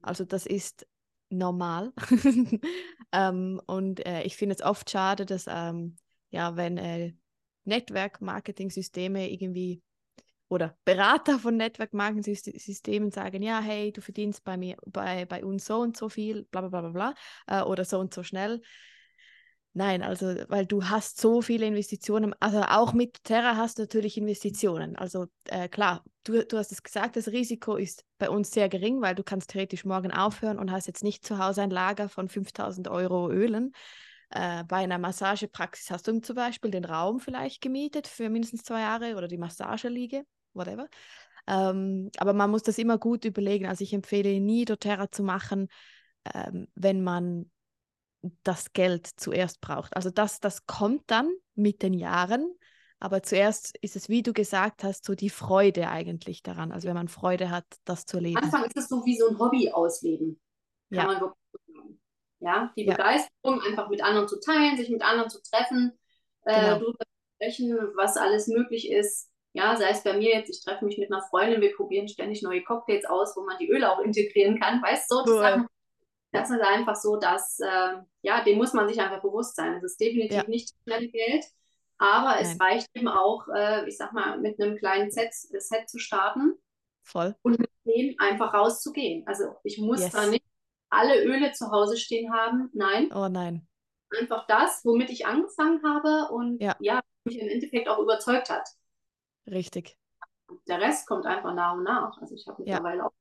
Also 0.02 0.26
das 0.26 0.46
ist 0.46 0.86
normal. 1.32 1.94
ähm, 3.12 3.62
und 3.66 4.06
äh, 4.06 4.24
ich 4.24 4.36
finde 4.38 4.56
es 4.56 4.62
oft 4.64 4.90
schade, 4.90 5.26
dass 5.26 5.46
ähm, 5.48 5.98
ja, 6.30 6.56
wenn 6.56 6.78
äh, 6.78 7.14
Network-Marketing-Systeme 7.66 9.30
irgendwie 9.30 9.82
oder 10.48 10.78
Berater 10.84 11.40
von 11.40 11.56
Network-Marketing-Systemen 11.56 13.12
sagen, 13.12 13.42
ja, 13.42 13.62
hey, 13.62 13.94
du 13.94 14.02
verdienst 14.02 14.44
bei 14.44 14.58
mir, 14.58 14.76
bei, 14.86 15.26
bei 15.26 15.46
uns 15.46 15.66
so 15.66 15.80
und 15.80 15.96
so 15.96 16.10
viel, 16.10 16.44
bla 16.52 16.62
bla 16.68 16.82
bla 16.82 16.90
bla, 16.90 17.14
äh, 17.48 17.64
oder 17.64 17.86
so 17.86 18.00
und 18.00 18.14
so 18.14 18.22
schnell. 18.24 18.62
Nein, 19.74 20.04
also 20.04 20.36
weil 20.50 20.66
du 20.66 20.84
hast 20.90 21.22
so 21.22 21.42
viele 21.42 21.66
Investitionen, 21.66 22.36
also 22.42 22.62
auch 22.62 22.92
mit 22.92 23.24
Terra 23.24 23.56
hast 23.56 23.78
du 23.78 23.84
natürlich 23.84 24.18
Investitionen. 24.18 24.98
Also 24.98 25.28
äh, 25.46 25.70
klar, 25.70 26.04
du, 26.26 26.46
du 26.46 26.58
hast 26.58 26.74
es 26.74 26.84
gesagt, 26.84 27.16
das 27.16 27.30
Risiko 27.30 27.78
ist 27.78 28.04
bei 28.18 28.30
uns 28.30 28.52
sehr 28.52 28.68
gering, 28.68 29.02
weil 29.02 29.16
du 29.16 29.24
kannst 29.24 29.52
theoretisch 29.52 29.86
morgen 29.86 30.12
aufhören 30.12 30.60
und 30.60 30.72
hast 30.72 30.88
jetzt 30.88 31.06
nicht 31.06 31.26
zu 31.26 31.38
Hause 31.38 31.62
ein 31.62 31.70
Lager 31.70 32.10
von 32.10 32.28
5000 32.28 32.90
Euro 32.90 33.32
Ölen. 33.32 33.72
Äh, 34.30 34.66
bei 34.66 34.78
einer 34.78 34.98
Massagepraxis 34.98 35.90
hast 35.90 36.06
du 36.06 36.20
zum 36.20 36.36
Beispiel 36.36 36.72
den 36.72 36.84
Raum 36.86 37.22
vielleicht 37.22 37.62
gemietet 37.62 38.08
für 38.08 38.30
mindestens 38.30 38.64
zwei 38.64 38.82
Jahre 38.82 39.16
oder 39.16 39.30
die 39.30 39.38
Massageliege 39.38 40.26
whatever. 40.54 40.90
Ähm, 41.48 42.12
aber 42.18 42.34
man 42.34 42.52
muss 42.52 42.64
das 42.64 42.78
immer 42.78 42.98
gut 42.98 43.24
überlegen. 43.24 43.68
Also 43.68 43.84
ich 43.84 43.94
empfehle 43.94 44.40
nie 44.42 44.66
doTERRA 44.66 45.12
zu 45.12 45.24
machen, 45.24 45.70
ähm, 46.34 46.68
wenn 46.76 47.04
man 47.04 47.50
das 48.44 48.74
Geld 48.74 49.08
zuerst 49.18 49.62
braucht. 49.62 49.96
Also 49.96 50.10
das, 50.10 50.40
das 50.40 50.66
kommt 50.66 51.04
dann 51.08 51.34
mit 51.56 51.82
den 51.82 51.94
Jahren, 51.94 52.54
aber 53.00 53.24
zuerst 53.24 53.78
ist 53.82 53.96
es, 53.96 54.10
wie 54.10 54.22
du 54.22 54.32
gesagt 54.32 54.84
hast, 54.84 55.06
so 55.06 55.16
die 55.16 55.32
Freude 55.32 55.90
eigentlich 55.90 56.44
daran. 56.44 56.72
Also 56.72 56.88
wenn 56.88 56.96
man 56.96 57.08
Freude 57.08 57.50
hat, 57.50 57.66
das 57.84 58.06
zu 58.06 58.18
erleben. 58.18 58.38
Am 58.38 58.44
Anfang 58.44 58.66
ist 58.66 58.78
es 58.78 58.88
so 58.88 59.04
wie 59.06 59.18
so 59.18 59.28
ein 59.28 59.40
Hobby 59.40 59.72
ausleben. 59.72 60.40
Kann 60.92 61.10
ja. 61.10 61.20
man 61.20 61.32
ja, 62.42 62.74
die 62.76 62.86
Begeisterung 62.86 63.62
ja. 63.62 63.70
einfach 63.70 63.90
mit 63.90 64.04
anderen 64.04 64.28
zu 64.28 64.40
teilen, 64.40 64.76
sich 64.78 64.90
mit 64.90 65.04
anderen 65.04 65.30
zu 65.30 65.42
treffen, 65.44 65.98
äh, 66.44 66.60
genau. 66.60 66.80
darüber 66.80 66.98
zu 66.98 67.36
sprechen, 67.36 67.78
was 67.96 68.18
alles 68.18 68.48
möglich 68.48 68.90
ist. 68.92 69.30
Ja, 69.54 69.76
sei 69.76 69.90
es 69.90 70.04
bei 70.04 70.14
mir 70.14 70.36
jetzt, 70.36 70.50
ich 70.50 70.64
treffe 70.64 70.86
mich 70.86 70.98
mit 70.98 71.12
einer 71.12 71.22
Freundin, 71.24 71.62
wir 71.62 71.76
probieren 71.76 72.08
ständig 72.08 72.42
neue 72.42 72.64
Cocktails 72.64 73.06
aus, 73.06 73.36
wo 73.36 73.44
man 73.44 73.58
die 73.60 73.70
Öle 73.70 73.92
auch 73.92 74.00
integrieren 74.00 74.60
kann, 74.60 74.82
weißt 74.82 75.12
du, 75.12 75.16
so, 75.16 75.34
cool. 75.34 75.66
Das 76.32 76.50
ist 76.50 76.62
einfach 76.62 76.96
so, 76.96 77.18
dass, 77.18 77.60
äh, 77.60 77.98
ja, 78.22 78.44
dem 78.44 78.58
muss 78.58 78.74
man 78.74 78.88
sich 78.88 79.00
einfach 79.02 79.22
bewusst 79.22 79.56
sein. 79.56 79.74
Es 79.76 79.84
ist 79.84 80.00
definitiv 80.00 80.38
ja. 80.38 80.48
nicht 80.48 80.74
schnell 80.84 81.10
Geld, 81.10 81.46
aber 81.98 82.36
Nein. 82.36 82.46
es 82.46 82.60
reicht 82.60 82.88
eben 82.94 83.08
auch, 83.08 83.48
äh, 83.54 83.88
ich 83.88 83.98
sag 83.98 84.14
mal, 84.14 84.40
mit 84.40 84.60
einem 84.60 84.78
kleinen 84.78 85.12
Set, 85.12 85.34
Set 85.34 85.90
zu 85.90 86.00
starten. 86.00 86.56
Voll. 87.04 87.36
Und 87.42 87.60
mit 87.60 87.70
dem 87.86 88.16
einfach 88.20 88.54
rauszugehen. 88.54 89.28
Also 89.28 89.56
ich 89.64 89.78
muss 89.78 90.02
yes. 90.02 90.12
da 90.12 90.28
nicht 90.28 90.46
alle 90.90 91.24
Öle 91.24 91.52
zu 91.52 91.72
Hause 91.72 91.98
stehen 91.98 92.34
haben. 92.34 92.70
Nein. 92.74 93.12
Oh 93.14 93.28
nein. 93.28 93.68
einfach 94.20 94.46
das, 94.48 94.84
womit 94.84 95.10
ich 95.10 95.26
angefangen 95.26 95.82
habe 95.84 96.34
und 96.34 96.62
Ja. 96.62 96.76
ja, 96.80 97.02
mich 97.24 97.40
im 97.40 97.48
Endeffekt 97.48 97.88
auch 97.88 98.00
überzeugt 98.00 98.50
hat. 98.50 98.68
Richtig. 99.48 99.98
Der 100.68 100.82
Rest 100.82 101.08
kommt 101.08 101.26
einfach 101.26 101.54
nach 101.54 101.74
und 101.74 101.84
nach. 101.84 102.18
Also 102.22 102.36
ich 102.36 102.46
habe 102.48 102.62
Ja. 102.64 102.76
mittlerweile 102.76 103.06
auch 103.06 103.14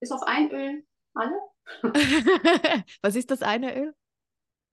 bis 0.00 0.12
auf 0.12 0.22
ein 0.22 0.50
Öl 0.50 0.84
alle. 1.14 1.38
Was 3.02 3.16
ist 3.16 3.30
das 3.30 3.42
eine 3.42 3.76
Öl? 3.76 3.94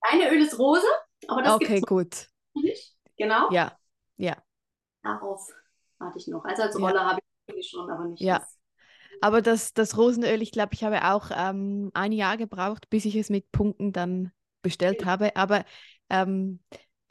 Eine 0.01 0.29
Öl 0.31 0.41
ist 0.41 0.57
Rose, 0.59 0.85
aber 1.27 1.41
das 1.41 1.55
Okay, 1.55 1.81
gut. 1.81 2.27
nicht. 2.53 2.95
Genau. 3.17 3.49
Ja, 3.49 3.77
ja. 4.17 4.43
Darauf 5.03 5.47
warte 5.97 6.17
ich 6.17 6.27
noch. 6.27 6.45
Also 6.45 6.63
als 6.63 6.75
Ja. 6.75 6.81
Rolle 6.81 7.01
habe 7.01 7.19
ich 7.19 7.47
wirklich 7.47 7.69
schon, 7.69 7.89
aber 7.89 8.05
nicht 8.05 8.21
Ja. 8.23 8.37
das. 8.37 8.57
Aber 9.21 9.41
das, 9.41 9.73
das 9.73 9.97
Rosenöl, 9.97 10.41
ich 10.41 10.51
glaube, 10.51 10.73
ich 10.75 10.83
habe 10.83 11.03
auch 11.05 11.31
ähm, 11.35 11.91
ein 11.93 12.11
Jahr 12.13 12.37
gebraucht, 12.37 12.89
bis 12.89 13.05
ich 13.05 13.15
es 13.15 13.29
mit 13.29 13.51
Punkten 13.51 13.93
dann 13.93 14.31
bestellt 14.61 15.05
habe. 15.05 15.35
Aber 15.35 15.65
ähm, 16.09 16.61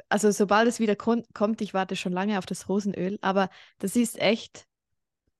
also 0.08 0.30
sobald 0.30 0.68
es 0.68 0.80
wieder 0.80 0.96
kommt, 0.96 1.60
ich 1.62 1.74
warte 1.74 1.96
schon 1.96 2.12
lange 2.12 2.38
auf 2.38 2.46
das 2.46 2.68
Rosenöl, 2.68 3.18
aber 3.22 3.50
das 3.78 3.96
ist 3.96 4.18
echt, 4.20 4.66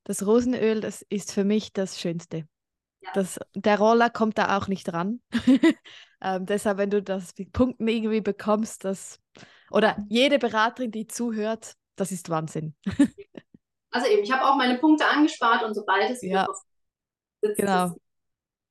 das 0.04 0.26
Rosenöl, 0.26 0.80
das 0.80 1.02
ist 1.02 1.33
für 1.33 1.45
mich 1.45 1.73
das 1.73 2.00
Schönste. 2.00 2.49
Ja. 3.00 3.11
Das, 3.14 3.38
der 3.55 3.78
Roller 3.78 4.11
kommt 4.11 4.38
da 4.38 4.57
auch 4.59 4.69
nicht 4.69 4.93
ran. 4.93 5.21
ähm, 6.21 6.47
deshalb, 6.47 6.78
wenn 6.78 6.90
du 6.90 7.02
das 7.02 7.33
mit 7.38 7.52
Punkten 7.52 7.87
irgendwie 7.87 8.21
bekommst, 8.21 8.85
das, 8.85 9.21
oder 9.71 9.97
jede 10.09 10.38
Beraterin, 10.38 10.90
die 10.90 11.07
zuhört, 11.07 11.75
das 11.97 12.12
ist 12.12 12.28
Wahnsinn. 12.31 12.75
Also 13.90 14.07
eben, 14.11 14.23
ich 14.23 14.31
habe 14.31 14.45
auch 14.47 14.55
meine 14.57 14.76
Punkte 14.78 15.07
angespart 15.07 15.62
und 15.62 15.73
sobald 15.73 16.11
es 16.11 16.21
Ja. 16.21 16.47
wieder 17.40 17.55
Genau. 17.55 17.87
ist 17.87 17.97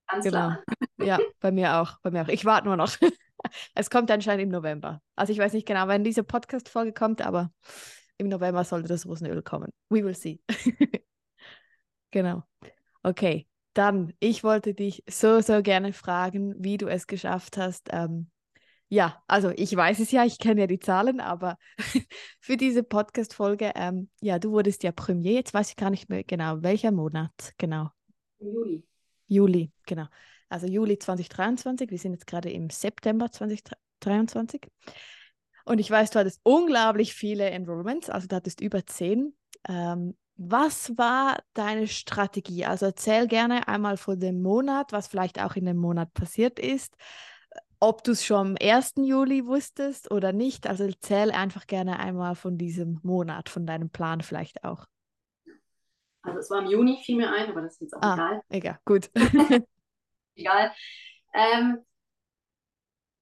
ganz 0.07 0.23
Genau. 0.25 0.37
klar. 0.37 0.63
Ja, 0.99 1.19
bei 1.39 1.51
mir 1.51 1.77
auch, 1.81 1.99
bei 2.03 2.11
mir 2.11 2.21
auch. 2.21 2.27
Ich 2.27 2.45
warte 2.45 2.67
nur 2.67 2.77
noch. 2.77 2.95
Es 3.73 3.89
kommt 3.89 4.11
anscheinend 4.11 4.43
im 4.43 4.49
November. 4.49 5.01
Also 5.15 5.31
ich 5.33 5.39
weiß 5.39 5.53
nicht 5.53 5.65
genau, 5.67 5.87
wann 5.87 6.03
diese 6.03 6.23
Podcast-Folge 6.23 6.91
kommt, 6.93 7.21
aber 7.21 7.51
im 8.17 8.29
November 8.29 8.63
sollte 8.63 8.89
das 8.89 9.05
Rosenöl 9.07 9.41
kommen. 9.41 9.71
We 9.89 10.03
will 10.03 10.15
see. 10.15 10.39
Genau. 12.11 12.43
Okay, 13.03 13.47
dann, 13.77 14.13
ich 14.19 14.43
wollte 14.43 14.73
dich 14.73 15.03
so, 15.09 15.41
so 15.41 15.61
gerne 15.61 15.93
fragen, 15.93 16.55
wie 16.57 16.77
du 16.77 16.87
es 16.87 17.07
geschafft 17.07 17.57
hast. 17.57 17.89
Ähm, 17.91 18.29
ja, 18.89 19.21
also 19.27 19.51
ich 19.55 19.75
weiß 19.75 19.99
es 19.99 20.11
ja, 20.11 20.23
ich 20.25 20.39
kenne 20.39 20.61
ja 20.61 20.67
die 20.67 20.79
Zahlen, 20.79 21.19
aber 21.19 21.57
für 22.39 22.57
diese 22.57 22.83
Podcast-Folge, 22.83 23.73
ähm, 23.75 24.09
ja, 24.21 24.39
du 24.39 24.51
wurdest 24.51 24.83
ja 24.83 24.91
Premier, 24.91 25.33
jetzt 25.33 25.53
weiß 25.53 25.69
ich 25.69 25.75
gar 25.75 25.89
nicht 25.89 26.09
mehr 26.09 26.23
genau, 26.23 26.61
welcher 26.61 26.91
Monat, 26.91 27.53
genau. 27.57 27.89
Juli. 28.39 28.85
Juli, 29.27 29.71
genau. 29.85 30.05
Also 30.49 30.67
Juli 30.67 30.97
2023, 30.97 31.91
wir 31.91 31.97
sind 31.97 32.13
jetzt 32.13 32.27
gerade 32.27 32.49
im 32.49 32.69
September 32.69 33.29
2023. 33.29 34.61
Und 35.65 35.79
ich 35.79 35.91
weiß, 35.91 36.11
du 36.11 36.19
hattest 36.19 36.39
unglaublich 36.43 37.13
viele 37.13 37.49
Enrollments, 37.49 38.09
also 38.09 38.27
du 38.27 38.35
hattest 38.37 38.61
über 38.61 38.85
zehn. 38.85 39.35
Ähm, 39.67 40.15
was 40.37 40.97
war 40.97 41.37
deine 41.53 41.87
Strategie? 41.87 42.65
Also 42.65 42.85
erzähl 42.87 43.27
gerne 43.27 43.67
einmal 43.67 43.97
von 43.97 44.19
dem 44.19 44.41
Monat, 44.41 44.91
was 44.91 45.07
vielleicht 45.07 45.41
auch 45.41 45.55
in 45.55 45.65
dem 45.65 45.77
Monat 45.77 46.13
passiert 46.13 46.59
ist, 46.59 46.95
ob 47.79 48.03
du 48.03 48.11
es 48.11 48.25
schon 48.25 48.37
am 48.37 48.55
1. 48.55 49.03
Juli 49.03 49.45
wusstest 49.45 50.11
oder 50.11 50.33
nicht. 50.33 50.67
Also 50.67 50.85
erzähl 50.85 51.31
einfach 51.31 51.67
gerne 51.67 51.99
einmal 51.99 52.35
von 52.35 52.57
diesem 52.57 52.99
Monat, 53.03 53.49
von 53.49 53.65
deinem 53.65 53.89
Plan 53.89 54.21
vielleicht 54.21 54.63
auch. 54.63 54.85
Also 56.23 56.39
es 56.39 56.49
war 56.49 56.59
im 56.59 56.67
Juni, 56.67 57.01
fiel 57.03 57.17
mir 57.17 57.31
ein, 57.31 57.49
aber 57.49 57.61
das 57.61 57.73
ist 57.73 57.81
jetzt 57.81 57.95
auch 57.95 58.01
Ah. 58.01 58.13
egal. 58.13 58.41
Egal, 58.49 58.79
gut. 58.85 59.09
Egal. 60.35 60.71
Ähm, 61.33 61.83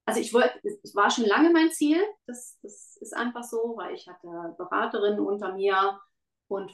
also 0.05 0.19
ich 0.19 0.33
wollte, 0.33 0.59
es 0.83 0.95
war 0.95 1.09
schon 1.09 1.25
lange 1.25 1.49
mein 1.51 1.71
Ziel. 1.71 1.99
Das, 2.27 2.57
das 2.61 2.97
ist 3.01 3.15
einfach 3.15 3.43
so, 3.43 3.73
weil 3.75 3.95
ich 3.95 4.07
hatte 4.07 4.55
Beraterinnen 4.57 5.19
unter 5.19 5.53
mir 5.53 5.99
und 6.47 6.71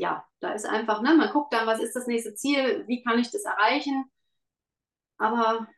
ja, 0.00 0.26
da 0.40 0.52
ist 0.52 0.64
einfach, 0.64 1.02
ne, 1.02 1.14
man 1.14 1.30
guckt 1.30 1.52
dann, 1.52 1.66
was 1.66 1.78
ist 1.78 1.94
das 1.94 2.06
nächste 2.06 2.34
Ziel, 2.34 2.84
wie 2.86 3.02
kann 3.02 3.18
ich 3.18 3.30
das 3.30 3.44
erreichen, 3.44 4.10
aber 5.18 5.68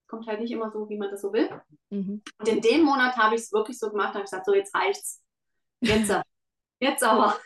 es 0.00 0.06
kommt 0.06 0.28
halt 0.28 0.40
nicht 0.40 0.52
immer 0.52 0.70
so, 0.70 0.88
wie 0.88 0.96
man 0.96 1.10
das 1.10 1.20
so 1.20 1.32
will. 1.32 1.50
Mhm. 1.90 2.22
Und 2.38 2.48
in 2.48 2.60
dem 2.60 2.84
Monat 2.84 3.16
habe 3.16 3.34
ich 3.34 3.40
es 3.40 3.52
wirklich 3.52 3.78
so 3.78 3.90
gemacht, 3.90 4.10
habe 4.10 4.20
ich 4.20 4.30
gesagt, 4.30 4.46
so 4.46 4.54
jetzt 4.54 4.72
reicht's. 4.72 5.20
Jetzt, 5.80 6.14
jetzt 6.78 7.02
aber. 7.02 7.36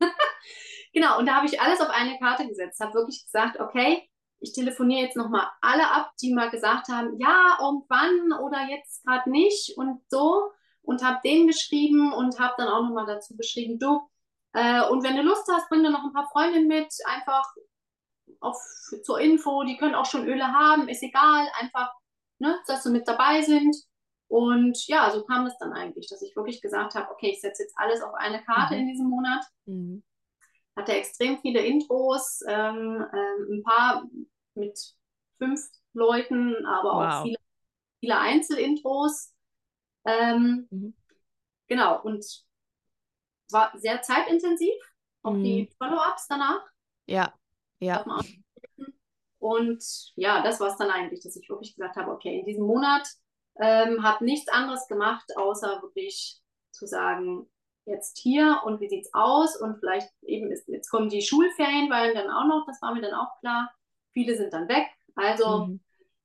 genau, 0.94 1.18
und 1.18 1.26
da 1.26 1.34
habe 1.34 1.46
ich 1.46 1.60
alles 1.60 1.82
auf 1.82 1.90
eine 1.90 2.18
Karte 2.18 2.48
gesetzt, 2.48 2.80
habe 2.80 2.94
wirklich 2.94 3.24
gesagt, 3.24 3.60
okay, 3.60 4.08
ich 4.40 4.54
telefoniere 4.54 5.02
jetzt 5.02 5.16
nochmal 5.16 5.46
alle 5.60 5.90
ab, 5.90 6.12
die 6.22 6.32
mal 6.32 6.50
gesagt 6.50 6.88
haben, 6.88 7.18
ja, 7.18 7.58
irgendwann 7.60 8.32
oder 8.40 8.66
jetzt 8.70 9.04
gerade 9.04 9.30
nicht 9.30 9.76
und 9.76 10.00
so. 10.08 10.52
Und 10.80 11.04
habe 11.04 11.20
denen 11.22 11.46
geschrieben 11.46 12.12
und 12.12 12.40
habe 12.40 12.54
dann 12.56 12.68
auch 12.68 12.82
nochmal 12.82 13.06
dazu 13.06 13.36
geschrieben, 13.36 13.78
du, 13.78 14.00
äh, 14.54 14.88
und 14.88 15.02
wenn 15.04 15.16
du 15.16 15.22
Lust 15.22 15.48
hast, 15.52 15.68
bring 15.68 15.82
dir 15.82 15.90
noch 15.90 16.04
ein 16.04 16.12
paar 16.12 16.28
Freundinnen 16.30 16.68
mit, 16.68 16.92
einfach 17.06 17.44
auf, 18.40 18.56
zur 19.04 19.20
Info, 19.20 19.62
die 19.64 19.76
können 19.76 19.94
auch 19.94 20.06
schon 20.06 20.26
Öle 20.26 20.46
haben, 20.46 20.88
ist 20.88 21.02
egal, 21.02 21.48
einfach, 21.58 21.92
ne, 22.38 22.58
dass 22.66 22.82
sie 22.82 22.90
mit 22.90 23.06
dabei 23.08 23.42
sind. 23.42 23.76
Und 24.28 24.86
ja, 24.88 25.10
so 25.10 25.24
kam 25.24 25.46
es 25.46 25.56
dann 25.58 25.72
eigentlich, 25.72 26.08
dass 26.08 26.22
ich 26.22 26.34
wirklich 26.36 26.62
gesagt 26.62 26.94
habe, 26.94 27.10
okay, 27.10 27.30
ich 27.32 27.40
setze 27.40 27.62
jetzt 27.64 27.76
alles 27.78 28.02
auf 28.02 28.14
eine 28.14 28.42
Karte 28.44 28.74
Mhm. 28.74 28.80
in 28.80 28.88
diesem 28.88 29.06
Monat. 29.08 29.44
Mhm. 29.66 30.02
Hatte 30.76 30.92
extrem 30.94 31.38
viele 31.40 31.60
Intros, 31.60 32.40
ähm, 32.48 33.04
ähm, 33.12 33.48
ein 33.58 33.62
paar 33.62 34.04
mit 34.54 34.78
fünf 35.38 35.60
Leuten, 35.92 36.64
aber 36.64 36.92
auch 36.94 37.00
Wow. 37.02 37.22
viele, 37.24 37.36
viele 38.00 38.18
Einzelintros. 38.18 39.34
Ähm, 40.06 40.68
Mhm. 40.70 40.94
Genau, 41.68 42.00
und 42.02 42.24
war 43.52 43.72
sehr 43.78 44.02
zeitintensiv, 44.02 44.74
auch 45.22 45.34
die 45.34 45.70
Follow-ups 45.78 46.26
danach. 46.28 46.62
Ja, 47.06 47.32
ja. 47.80 48.04
Und 49.38 49.84
ja, 50.14 50.42
das 50.42 50.60
war 50.60 50.68
es 50.68 50.76
dann 50.76 50.90
eigentlich, 50.90 51.20
dass 51.22 51.36
ich 51.36 51.48
wirklich 51.48 51.74
gesagt 51.74 51.96
habe, 51.96 52.12
okay, 52.12 52.38
in 52.40 52.46
diesem 52.46 52.64
Monat 52.64 53.08
ähm, 53.60 54.02
habe 54.02 54.24
nichts 54.24 54.48
anderes 54.50 54.86
gemacht, 54.86 55.36
außer 55.36 55.82
wirklich 55.82 56.40
zu 56.70 56.86
sagen, 56.86 57.50
jetzt 57.84 58.18
hier 58.18 58.60
und 58.64 58.80
wie 58.80 58.88
sieht's 58.88 59.12
aus 59.12 59.60
und 59.60 59.78
vielleicht 59.80 60.08
eben 60.22 60.50
ist, 60.52 60.68
jetzt 60.68 60.88
kommen 60.90 61.08
die 61.08 61.22
Schulferien, 61.22 61.90
weil 61.90 62.14
dann 62.14 62.30
auch 62.30 62.46
noch, 62.46 62.64
das 62.66 62.80
war 62.80 62.94
mir 62.94 63.02
dann 63.02 63.14
auch 63.14 63.38
klar, 63.40 63.74
viele 64.12 64.36
sind 64.36 64.52
dann 64.52 64.68
weg, 64.68 64.86
also 65.16 65.66
Mhm. 65.66 65.80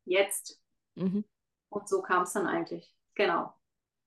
jetzt 0.06 0.62
Mhm. 0.96 1.24
und 1.70 1.88
so 1.90 2.02
kam 2.02 2.24
es 2.24 2.34
dann 2.34 2.48
eigentlich, 2.48 2.94
genau. 3.16 3.54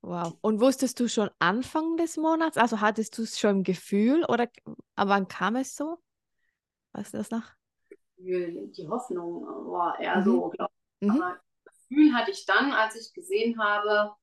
Wow. 0.02 0.38
Und 0.40 0.60
wusstest 0.60 0.98
du 0.98 1.08
schon 1.08 1.30
Anfang 1.38 1.96
des 1.96 2.16
Monats? 2.16 2.56
Also 2.56 2.80
hattest 2.80 3.16
du 3.18 3.22
es 3.22 3.38
schon 3.38 3.56
im 3.58 3.62
Gefühl 3.64 4.24
oder 4.24 4.48
aber 4.96 5.10
wann 5.10 5.28
kam 5.28 5.56
es 5.56 5.76
so? 5.76 5.98
Weißt 6.92 7.14
du 7.14 7.18
das 7.18 7.30
noch? 7.30 7.44
Die 8.18 8.86
Hoffnung 8.88 9.44
war 9.70 9.98
eher 9.98 10.20
Mhm. 10.20 10.24
so, 10.24 10.48
glaube 10.50 10.72
ich. 11.00 11.08
Mhm. 11.08 11.16
Aber 11.16 11.40
das 11.64 11.74
Gefühl 11.88 12.14
hatte 12.14 12.30
ich 12.30 12.44
dann, 12.46 12.72
als 12.72 12.94
ich 12.96 13.12
gesehen 13.14 13.58
habe, 13.62 14.14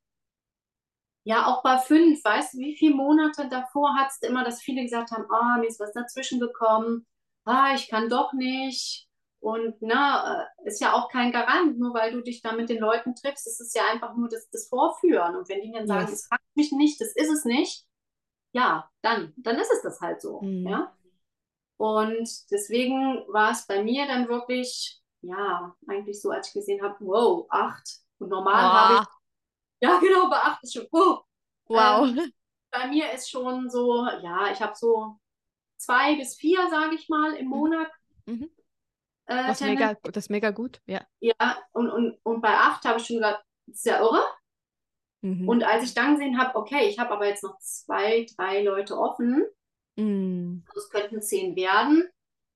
ja, 1.24 1.46
auch 1.48 1.62
bei 1.62 1.78
fünf, 1.78 2.24
weißt 2.24 2.54
du, 2.54 2.60
wie 2.60 2.76
viele 2.78 2.96
Monate 2.96 3.50
davor 3.50 3.96
hattest 3.96 4.24
du 4.24 4.28
immer, 4.28 4.44
dass 4.44 4.62
viele 4.62 4.84
gesagt 4.84 5.12
haben, 5.12 5.26
ah, 5.30 5.58
mir 5.60 5.68
ist 5.68 5.80
was 5.80 5.92
dazwischen 5.94 6.40
gekommen, 6.40 7.06
ah, 7.46 7.74
ich 7.76 7.90
kann 7.90 8.10
doch 8.10 8.34
nicht. 8.34 9.07
Und 9.40 9.76
na, 9.82 10.42
äh, 10.42 10.68
ist 10.68 10.82
ja 10.82 10.94
auch 10.94 11.10
kein 11.10 11.32
Garant, 11.32 11.78
nur 11.78 11.94
weil 11.94 12.12
du 12.12 12.22
dich 12.22 12.42
da 12.42 12.54
mit 12.54 12.70
den 12.70 12.80
Leuten 12.80 13.16
triffst, 13.16 13.48
ist 13.48 13.62
es 13.62 13.74
ja 13.74 13.84
einfach 13.92 14.16
nur 14.16 14.30
das, 14.30 14.50
das 14.50 14.68
Vorführen. 14.68 15.36
Und 15.36 15.48
wenn 15.48 15.62
die 15.62 15.72
dann 15.72 15.88
sagen, 15.88 16.10
Yes. 16.10 16.24
es 16.24 16.30
packt 16.30 16.56
mich 16.56 16.72
nicht, 16.72 17.00
das 17.00 17.16
ist 17.16 17.30
es 17.30 17.46
nicht, 17.46 17.86
ja, 18.54 18.90
dann, 19.02 19.34
dann 19.38 19.58
ist 19.58 19.72
es 19.72 19.84
das 19.84 20.02
halt 20.02 20.22
so. 20.22 20.42
Mhm. 20.42 20.68
Ja? 20.68 20.98
Und 21.78 22.28
deswegen 22.52 23.24
war 23.28 23.52
es 23.52 23.68
bei 23.68 23.84
mir 23.84 24.08
dann 24.08 24.28
wirklich, 24.28 25.00
ja, 25.22 25.76
eigentlich 25.88 26.20
so, 26.22 26.32
als 26.32 26.48
ich 26.48 26.54
gesehen 26.54 26.82
habe, 26.82 26.96
wow, 27.00 27.46
acht. 27.50 27.88
Und 28.18 28.30
normal 28.30 28.64
habe 28.64 29.04
ich, 29.04 29.88
ja 29.88 30.00
genau, 30.00 30.30
bei 30.30 30.38
acht 30.38 30.64
ist 30.64 30.74
schon, 30.74 30.88
wow. 30.92 31.24
wow. 31.68 32.08
Ähm, 32.08 32.34
bei 32.72 32.88
mir 32.88 33.12
ist 33.14 33.30
schon 33.30 33.70
so, 33.70 34.06
ja, 34.24 34.52
ich 34.52 34.62
habe 34.62 34.74
so 34.76 35.20
zwei 35.78 36.16
bis 36.16 36.36
vier, 36.36 36.68
sage 36.70 36.96
ich 36.96 37.08
mal, 37.10 37.34
im 37.34 37.48
Monat. 37.48 37.92
Mhm. 38.26 38.50
Äh, 39.28 39.48
Das 39.48 39.62
ist 39.62 39.68
mega, 39.68 39.94
das 40.04 40.26
ist 40.26 40.30
mega 40.30 40.52
gut. 40.52 40.82
Ja. 40.86 41.02
Ja, 41.20 41.58
und, 41.74 41.90
und, 41.90 42.18
und 42.24 42.42
bei 42.42 42.56
acht 42.56 42.86
habe 42.86 43.00
ich 43.00 43.06
schon 43.06 43.18
gedacht, 43.18 43.44
das 43.68 43.78
ist 43.78 43.86
ja 43.86 44.00
irre. 44.00 44.24
Mhm. 45.22 45.48
Und 45.48 45.64
als 45.64 45.84
ich 45.84 45.94
dann 45.94 46.16
gesehen 46.16 46.38
habe, 46.40 46.56
okay, 46.56 46.88
ich 46.88 47.00
habe 47.00 47.12
aber 47.12 47.28
jetzt 47.28 47.44
noch 47.44 47.58
zwei, 47.60 48.26
drei 48.36 48.64
Leute 48.64 48.98
offen, 48.98 49.46
Mm. 50.00 50.62
also 50.68 50.80
es 50.80 50.90
könnten 50.92 51.24
zehn 51.24 51.56
werden, 51.56 52.08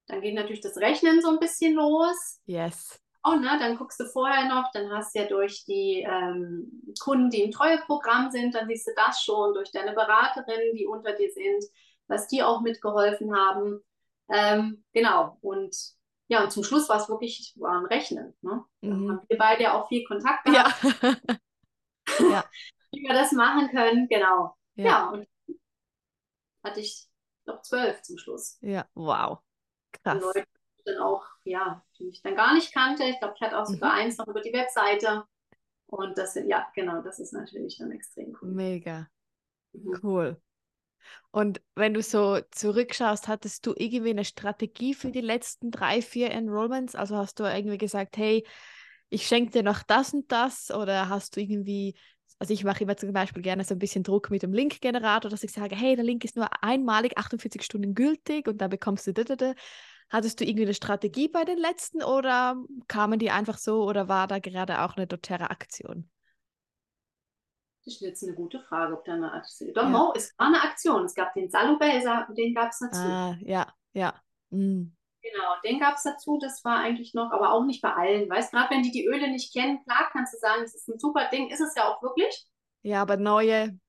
dann 0.06 0.22
geht 0.22 0.36
natürlich 0.36 0.62
das 0.62 0.78
Rechnen 0.78 1.24
so 1.24 1.30
ein 1.30 1.40
bisschen 1.40 1.74
los. 1.74 2.40
Yes. 2.46 3.02
Oh, 3.24 3.34
ne, 3.34 3.58
dann 3.60 3.78
guckst 3.78 4.00
du 4.00 4.06
vorher 4.06 4.48
noch, 4.48 4.72
dann 4.74 4.92
hast 4.92 5.16
du 5.16 5.20
ja 5.22 5.28
durch 5.28 5.66
die 5.66 6.06
ähm, 6.08 6.84
Kunden, 7.00 7.32
die 7.32 7.42
im 7.42 7.52
Treueprogramm 7.52 8.30
sind, 8.30 8.54
dann 8.54 8.68
siehst 8.68 8.86
du 8.88 8.92
das 8.96 9.24
schon, 9.24 9.56
durch 9.56 9.72
deine 9.72 9.94
Beraterinnen, 9.94 10.76
die 10.76 10.86
unter 10.86 11.14
dir 11.14 11.32
sind, 11.32 11.64
was 12.08 12.28
die 12.28 12.44
auch 12.44 12.62
mitgeholfen 12.62 13.36
haben. 13.36 13.80
Ähm, 14.30 14.84
genau, 14.94 15.38
und 15.42 15.76
ja, 16.32 16.44
und 16.44 16.52
zum 16.52 16.64
Schluss 16.64 16.90
war 16.90 16.98
es 17.02 17.10
wirklich, 17.10 17.54
war 17.60 17.84
Rechnen. 17.90 18.34
Ne? 18.42 18.64
Da 18.82 18.88
Mhm. 18.88 19.10
haben 19.10 19.22
wir 19.28 19.38
beide 19.38 19.64
ja 19.64 19.74
auch 19.80 19.88
viel 19.90 20.06
Kontakt 20.06 20.48
Ja. 20.48 20.64
gehabt. 20.64 20.82
Ja. 22.20 22.44
wie 22.92 23.04
wir 23.04 23.14
das 23.14 23.32
machen 23.34 23.70
können. 23.70 24.08
Genau. 24.10 24.56
Ja. 24.76 24.86
Ja, 24.86 25.10
und 25.10 25.28
hatte 26.64 26.80
ich 26.80 27.08
noch 27.46 27.62
zwölf 27.62 28.02
zum 28.02 28.18
Schluss. 28.18 28.58
Ja, 28.62 28.86
wow. 28.94 29.40
Krass. 30.04 30.22
Leute, 30.22 30.46
die 30.80 30.84
dann 30.86 30.98
auch, 31.00 31.26
ja, 31.44 31.84
die 32.00 32.10
ich 32.10 32.22
dann 32.22 32.36
gar 32.36 32.54
nicht 32.54 32.74
kannte. 32.74 33.04
Ich 33.04 33.20
glaube, 33.20 33.34
ich 33.36 33.42
hatte 33.42 33.58
auch 33.60 33.66
sogar 33.66 33.94
Mhm. 33.94 34.00
eins 34.00 34.18
noch 34.18 34.28
über 34.28 34.42
die 34.42 34.54
Webseite. 34.54 35.26
Und 35.88 36.18
das 36.18 36.34
sind, 36.34 36.48
ja, 36.48 36.72
genau, 36.74 37.02
das 37.02 37.20
ist 37.20 37.34
natürlich 37.34 37.78
dann 37.78 37.92
extrem 37.92 38.38
cool. 38.42 38.50
Mega. 38.52 39.08
Mhm. 39.74 40.00
Cool. 40.02 40.42
Und 41.32 41.62
wenn 41.76 41.94
du 41.94 42.02
so 42.02 42.40
zurückschaust, 42.52 43.28
hattest 43.28 43.66
du 43.66 43.74
irgendwie 43.76 44.12
eine 44.12 44.26
Strategie 44.26 44.94
für 44.94 45.12
die 45.12 45.22
letzten 45.22 45.72
drei, 45.72 46.02
vier 46.02 46.32
Enrollments? 46.32 46.96
Also 46.96 47.18
hast 47.18 47.40
du 47.40 47.44
irgendwie 47.44 47.78
gesagt, 47.78 48.18
hey, 48.18 48.46
ich 49.10 49.28
schenke 49.28 49.52
dir 49.52 49.64
noch 49.64 49.84
das 49.84 50.14
und 50.14 50.32
das? 50.32 50.72
Oder 50.72 51.10
hast 51.10 51.36
du 51.36 51.42
irgendwie, 51.42 51.96
also 52.40 52.54
ich 52.54 52.64
mache 52.64 52.84
immer 52.84 52.98
zum 52.98 53.14
Beispiel 53.14 53.42
gerne 53.42 53.64
so 53.64 53.76
ein 53.76 53.80
bisschen 53.80 54.04
Druck 54.04 54.30
mit 54.30 54.44
dem 54.44 54.54
Link-Generator, 54.54 55.32
dass 55.32 55.44
ich 55.44 55.52
sage, 55.52 55.76
hey, 55.76 55.96
der 55.96 56.06
Link 56.06 56.24
ist 56.26 56.36
nur 56.36 56.50
einmalig 56.64 57.18
48 57.18 57.64
Stunden 57.64 57.96
gültig 57.96 58.48
und 58.48 58.60
dann 58.60 58.70
bekommst 58.70 59.08
du 59.08 59.14
da, 59.14 59.24
da, 59.24 59.36
da. 59.36 59.54
Hattest 60.10 60.42
du 60.42 60.46
irgendwie 60.46 60.66
eine 60.66 60.74
Strategie 60.74 61.30
bei 61.30 61.46
den 61.46 61.58
letzten 61.58 62.04
oder 62.04 62.58
kamen 62.90 63.18
die 63.18 63.32
einfach 63.32 63.58
so 63.58 63.84
oder 63.86 64.10
war 64.10 64.28
da 64.28 64.40
gerade 64.40 64.82
auch 64.82 64.98
eine 64.98 65.08
doTERRA-Aktion? 65.08 66.11
Das 67.84 67.96
ist 67.96 68.02
jetzt 68.02 68.24
eine 68.24 68.34
gute 68.36 68.60
Frage, 68.60 68.94
ob 68.94 69.06
da 69.06 69.14
eine 69.14 69.32
Aktion. 69.32 69.74
Doch, 69.74 69.84
Ja. 69.84 69.90
no, 69.90 70.14
es 70.16 70.38
war 70.38 70.48
eine 70.48 70.62
Aktion. 70.62 71.04
Es 71.06 71.16
gab 71.16 71.34
den 71.34 71.50
Salubel, 71.50 71.90
den 72.36 72.54
gab 72.54 72.70
es 72.70 72.80
dazu. 72.80 73.00
Ah, 73.00 73.36
ja, 73.42 73.74
ja. 73.94 74.14
Mm. 74.52 74.92
Genau, 75.24 75.56
den 75.64 75.80
gab 75.80 75.96
es 75.96 76.04
dazu. 76.04 76.38
Das 76.40 76.64
war 76.64 76.78
eigentlich 76.78 77.14
noch, 77.14 77.32
aber 77.32 77.52
auch 77.54 77.64
nicht 77.64 77.82
bei 77.82 77.94
allen. 77.94 78.30
Weißt 78.30 78.52
gerade 78.52 78.70
wenn 78.72 78.84
die 78.84 78.92
die 78.92 79.06
Öle 79.06 79.30
nicht 79.30 79.54
kennen, 79.54 79.84
klar 79.84 80.10
kannst 80.12 80.34
du 80.34 80.38
sagen, 80.38 80.62
das 80.62 80.76
ist 80.76 80.88
ein 80.90 81.00
super 81.00 81.28
Ding. 81.30 81.50
Ist 81.50 81.62
es 81.62 81.74
ja 81.76 81.88
auch 81.88 82.02
wirklich. 82.04 82.48
Ja, 82.84 83.02
aber 83.02 83.18
neue. 83.18 83.80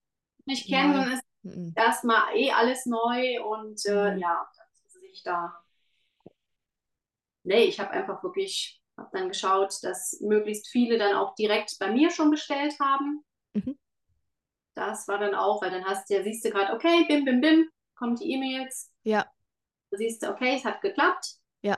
Nicht 0.45 0.69
kennen, 0.69 0.93
dann 0.95 1.13
ist 1.13 1.23
mm, 1.43 1.71
erstmal 1.77 2.35
eh 2.37 2.51
alles 2.53 2.87
neu 2.87 3.43
und 3.45 3.85
äh, 3.87 4.15
Mhm. 4.15 4.19
ja, 4.19 4.47
dass 4.85 4.97
ich 5.03 5.23
da. 5.23 5.55
Nee, 7.45 7.65
ich 7.65 7.81
habe 7.81 7.91
einfach 7.91 8.23
wirklich, 8.23 8.81
habe 8.97 9.11
dann 9.13 9.29
geschaut, 9.29 9.75
dass 9.83 10.19
möglichst 10.21 10.69
viele 10.69 10.99
dann 10.99 11.17
auch 11.17 11.35
direkt 11.35 11.77
bei 11.79 11.91
mir 11.91 12.11
schon 12.11 12.31
bestellt 12.31 12.79
haben. 12.81 13.25
Mhm. 13.55 13.79
Das 14.75 15.07
war 15.09 15.19
dann 15.19 15.35
auch, 15.35 15.63
weil 15.63 15.71
dann 15.71 15.85
hast 15.85 16.09
du 16.09 16.15
ja, 16.15 16.23
siehst 16.23 16.45
du 16.45 16.51
gerade, 16.51 16.73
okay, 16.75 17.05
bim, 17.09 17.25
bim, 17.25 17.41
bim, 17.41 17.71
kommen 17.95 18.17
die 18.17 18.33
E-Mails. 18.33 18.91
Ja, 19.05 19.27
Da 19.91 19.99
siehst 19.99 20.23
du, 20.23 20.31
okay, 20.31 20.57
es 20.57 20.65
hat 20.65 20.81
geklappt. 20.81 21.37
Ja. 21.63 21.77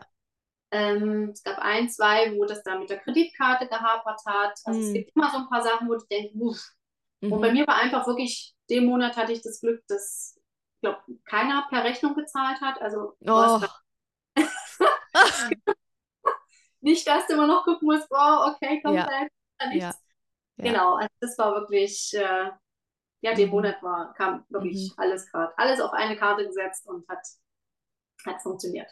Ähm, 0.71 1.31
es 1.33 1.43
gab 1.43 1.59
ein, 1.59 1.89
zwei, 1.89 2.35
wo 2.37 2.45
das 2.45 2.63
dann 2.65 2.81
mit 2.81 2.91
der 2.91 2.99
Kreditkarte 2.99 3.69
gehapert 3.69 4.21
hat. 4.27 4.59
Also 4.65 4.81
es 4.81 4.91
Mhm. 4.91 4.95
gibt 4.95 5.17
immer 5.17 5.31
so 5.31 5.39
ein 5.39 5.49
paar 5.49 5.63
Sachen, 5.63 5.89
wo 5.89 5.95
du 5.95 6.05
denkst, 6.11 6.33
uff. 6.35 6.73
Und 7.29 7.39
mhm. 7.39 7.41
bei 7.41 7.53
mir 7.53 7.67
war 7.67 7.77
einfach 7.77 8.07
wirklich, 8.07 8.55
den 8.71 8.87
Monat 8.87 9.17
hatte 9.17 9.33
ich 9.33 9.43
das 9.43 9.61
Glück, 9.61 9.83
dass, 9.89 10.37
ich 10.77 10.81
glaube, 10.81 11.03
keiner 11.25 11.67
per 11.71 11.85
Rechnung 11.85 12.15
gezahlt 12.15 12.61
hat. 12.61 12.81
Also 12.83 13.17
du 13.21 13.33
Oh. 13.33 13.61
nicht, 16.81 17.07
dass 17.07 17.27
du 17.27 17.35
immer 17.35 17.47
noch 17.47 17.65
gucken 17.65 17.87
musst, 17.89 18.09
boah, 18.09 18.55
okay, 18.55 18.81
kommt 18.83 18.97
Ja. 18.97 19.07
da 19.07 19.27
da 19.59 19.69
nichts. 19.69 19.97
Ja. 20.57 20.71
Genau, 20.71 20.95
also 20.97 21.09
das 21.21 21.39
war 21.39 21.55
wirklich, 21.55 22.13
äh, 22.15 22.51
ja, 23.25 23.35
den 23.35 23.49
Mhm. 23.49 23.51
Monat 23.51 23.83
war, 23.83 24.15
kam 24.15 24.45
wirklich 24.51 24.95
alles 24.99 25.27
gerade, 25.31 25.53
alles 25.59 25.81
auf 25.81 25.93
eine 25.95 26.17
Karte 26.17 26.47
gesetzt 26.47 26.87
und 26.89 27.09
hat, 27.09 27.21
hat 28.27 28.43
funktioniert. 28.43 28.89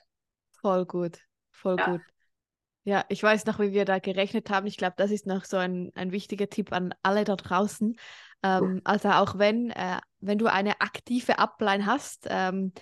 Voll 0.61 0.87
gut, 0.87 1.19
voll 1.51 1.79
Ja. 1.79 1.79
gut. 1.79 2.03
Ja, 2.85 3.05
ich 3.11 3.23
weiß 3.23 3.47
noch, 3.47 3.61
wie 3.61 3.73
wir 3.73 3.85
da 3.85 3.99
gerechnet 4.01 4.51
haben. 4.51 4.67
Ich 4.67 4.77
glaube, 4.77 4.95
das 4.99 5.11
ist 5.11 5.27
noch 5.27 5.45
so 5.45 5.57
ein, 5.59 5.93
ein 5.97 6.13
wichtiger 6.13 6.51
Tipp 6.51 6.73
an 6.73 6.95
alle 7.03 7.25
da 7.25 7.37
draußen. 7.37 7.97
Ähm, 8.43 8.83
also 8.85 9.11
auch 9.11 9.39
wenn, 9.39 9.71
äh, 9.71 9.99
wenn 10.21 10.39
du 10.39 10.47
eine 10.49 10.81
aktive 10.81 11.39
Upline 11.39 11.87
hast, 11.87 12.27
ähm, 12.31 12.73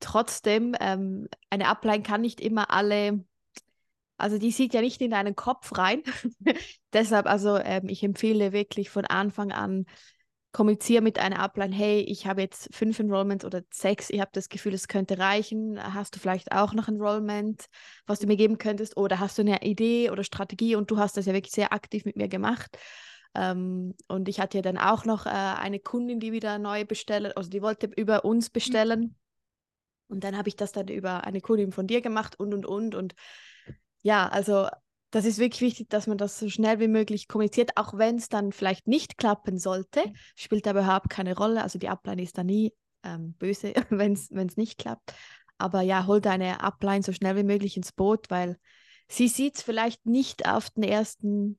trotzdem, 0.00 0.76
ähm, 0.80 1.28
eine 1.50 1.68
Upline 1.68 2.02
kann 2.02 2.22
nicht 2.22 2.40
immer 2.40 2.70
alle, 2.70 3.24
also 4.18 4.38
die 4.38 4.50
sieht 4.52 4.74
ja 4.74 4.80
nicht 4.80 5.00
in 5.02 5.10
deinen 5.10 5.36
Kopf 5.36 5.76
rein. 5.78 6.02
Deshalb, 6.92 7.26
also 7.26 7.56
ähm, 7.58 7.88
ich 7.88 8.02
empfehle 8.02 8.52
wirklich 8.52 8.90
von 8.90 9.04
Anfang 9.06 9.52
an, 9.52 9.86
kommuniziere 10.56 11.02
mit 11.02 11.18
einer 11.18 11.38
Upline, 11.38 11.74
hey, 11.74 12.00
ich 12.00 12.26
habe 12.26 12.40
jetzt 12.40 12.74
fünf 12.74 12.98
Enrollments 12.98 13.44
oder 13.44 13.60
sechs, 13.70 14.08
ich 14.08 14.20
habe 14.20 14.30
das 14.32 14.48
Gefühl, 14.48 14.72
es 14.72 14.88
könnte 14.88 15.18
reichen. 15.18 15.78
Hast 15.92 16.16
du 16.16 16.18
vielleicht 16.18 16.50
auch 16.50 16.72
noch 16.72 16.88
Enrollment, 16.88 17.66
was 18.06 18.20
du 18.20 18.26
mir 18.26 18.38
geben 18.38 18.56
könntest? 18.56 18.96
Oder 18.96 19.20
hast 19.20 19.36
du 19.36 19.42
eine 19.42 19.60
Idee 19.60 20.08
oder 20.08 20.24
Strategie? 20.24 20.74
Und 20.74 20.90
du 20.90 20.96
hast 20.96 21.18
das 21.18 21.26
ja 21.26 21.34
wirklich 21.34 21.52
sehr 21.52 21.74
aktiv 21.74 22.06
mit 22.06 22.16
mir 22.16 22.28
gemacht. 22.28 22.78
Ähm, 23.34 23.94
und 24.08 24.30
ich 24.30 24.40
hatte 24.40 24.56
ja 24.56 24.62
dann 24.62 24.78
auch 24.78 25.04
noch 25.04 25.26
äh, 25.26 25.28
eine 25.28 25.78
Kundin, 25.78 26.20
die 26.20 26.32
wieder 26.32 26.58
neu 26.58 26.86
bestellen, 26.86 27.32
also 27.36 27.50
die 27.50 27.60
wollte 27.60 27.90
über 27.94 28.24
uns 28.24 28.48
bestellen. 28.48 29.14
Und 30.08 30.24
dann 30.24 30.38
habe 30.38 30.48
ich 30.48 30.56
das 30.56 30.72
dann 30.72 30.88
über 30.88 31.24
eine 31.24 31.42
Kundin 31.42 31.70
von 31.70 31.86
dir 31.86 32.00
gemacht 32.00 32.40
und 32.40 32.54
und 32.54 32.64
und. 32.64 32.94
Und 32.94 33.14
ja, 34.00 34.26
also 34.26 34.68
das 35.10 35.24
ist 35.24 35.38
wirklich 35.38 35.60
wichtig, 35.62 35.88
dass 35.88 36.06
man 36.06 36.18
das 36.18 36.38
so 36.38 36.48
schnell 36.48 36.80
wie 36.80 36.88
möglich 36.88 37.28
kommuniziert, 37.28 37.76
auch 37.76 37.96
wenn 37.96 38.16
es 38.16 38.28
dann 38.28 38.52
vielleicht 38.52 38.86
nicht 38.86 39.18
klappen 39.18 39.58
sollte, 39.58 40.02
spielt 40.34 40.66
aber 40.66 40.80
überhaupt 40.80 41.10
keine 41.10 41.36
Rolle. 41.36 41.62
Also 41.62 41.78
die 41.78 41.88
Upline 41.88 42.22
ist 42.22 42.36
da 42.36 42.44
nie 42.44 42.72
ähm, 43.02 43.34
böse, 43.34 43.72
wenn 43.90 44.12
es 44.12 44.56
nicht 44.56 44.78
klappt. 44.78 45.14
Aber 45.58 45.80
ja, 45.80 46.06
hol 46.06 46.20
deine 46.20 46.60
Upline 46.60 47.02
so 47.02 47.12
schnell 47.12 47.36
wie 47.36 47.44
möglich 47.44 47.76
ins 47.76 47.92
Boot, 47.92 48.30
weil 48.30 48.58
sie 49.08 49.28
sieht 49.28 49.56
es 49.56 49.62
vielleicht 49.62 50.04
nicht 50.06 50.48
auf 50.48 50.70
den 50.70 50.82
ersten 50.82 51.58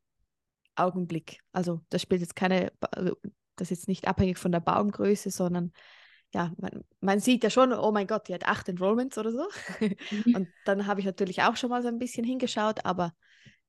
Augenblick. 0.75 1.39
Also 1.51 1.81
das 1.89 2.01
spielt 2.01 2.21
jetzt 2.21 2.35
keine, 2.35 2.71
also, 2.91 3.15
das 3.55 3.71
ist 3.71 3.79
jetzt 3.79 3.87
nicht 3.87 4.07
abhängig 4.07 4.37
von 4.37 4.51
der 4.51 4.59
Baumgröße, 4.59 5.31
sondern 5.31 5.71
ja, 6.33 6.51
man, 6.57 6.83
man 6.99 7.19
sieht 7.19 7.43
ja 7.43 7.49
schon, 7.49 7.73
oh 7.73 7.91
mein 7.91 8.05
Gott, 8.05 8.27
die 8.27 8.33
hat 8.33 8.45
acht 8.45 8.67
Enrollments 8.69 9.17
oder 9.17 9.31
so. 9.31 9.47
Und 10.35 10.49
dann 10.65 10.85
habe 10.85 10.99
ich 10.99 11.05
natürlich 11.05 11.41
auch 11.43 11.55
schon 11.55 11.69
mal 11.69 11.81
so 11.81 11.87
ein 11.87 11.99
bisschen 11.99 12.25
hingeschaut, 12.25 12.85
aber 12.85 13.13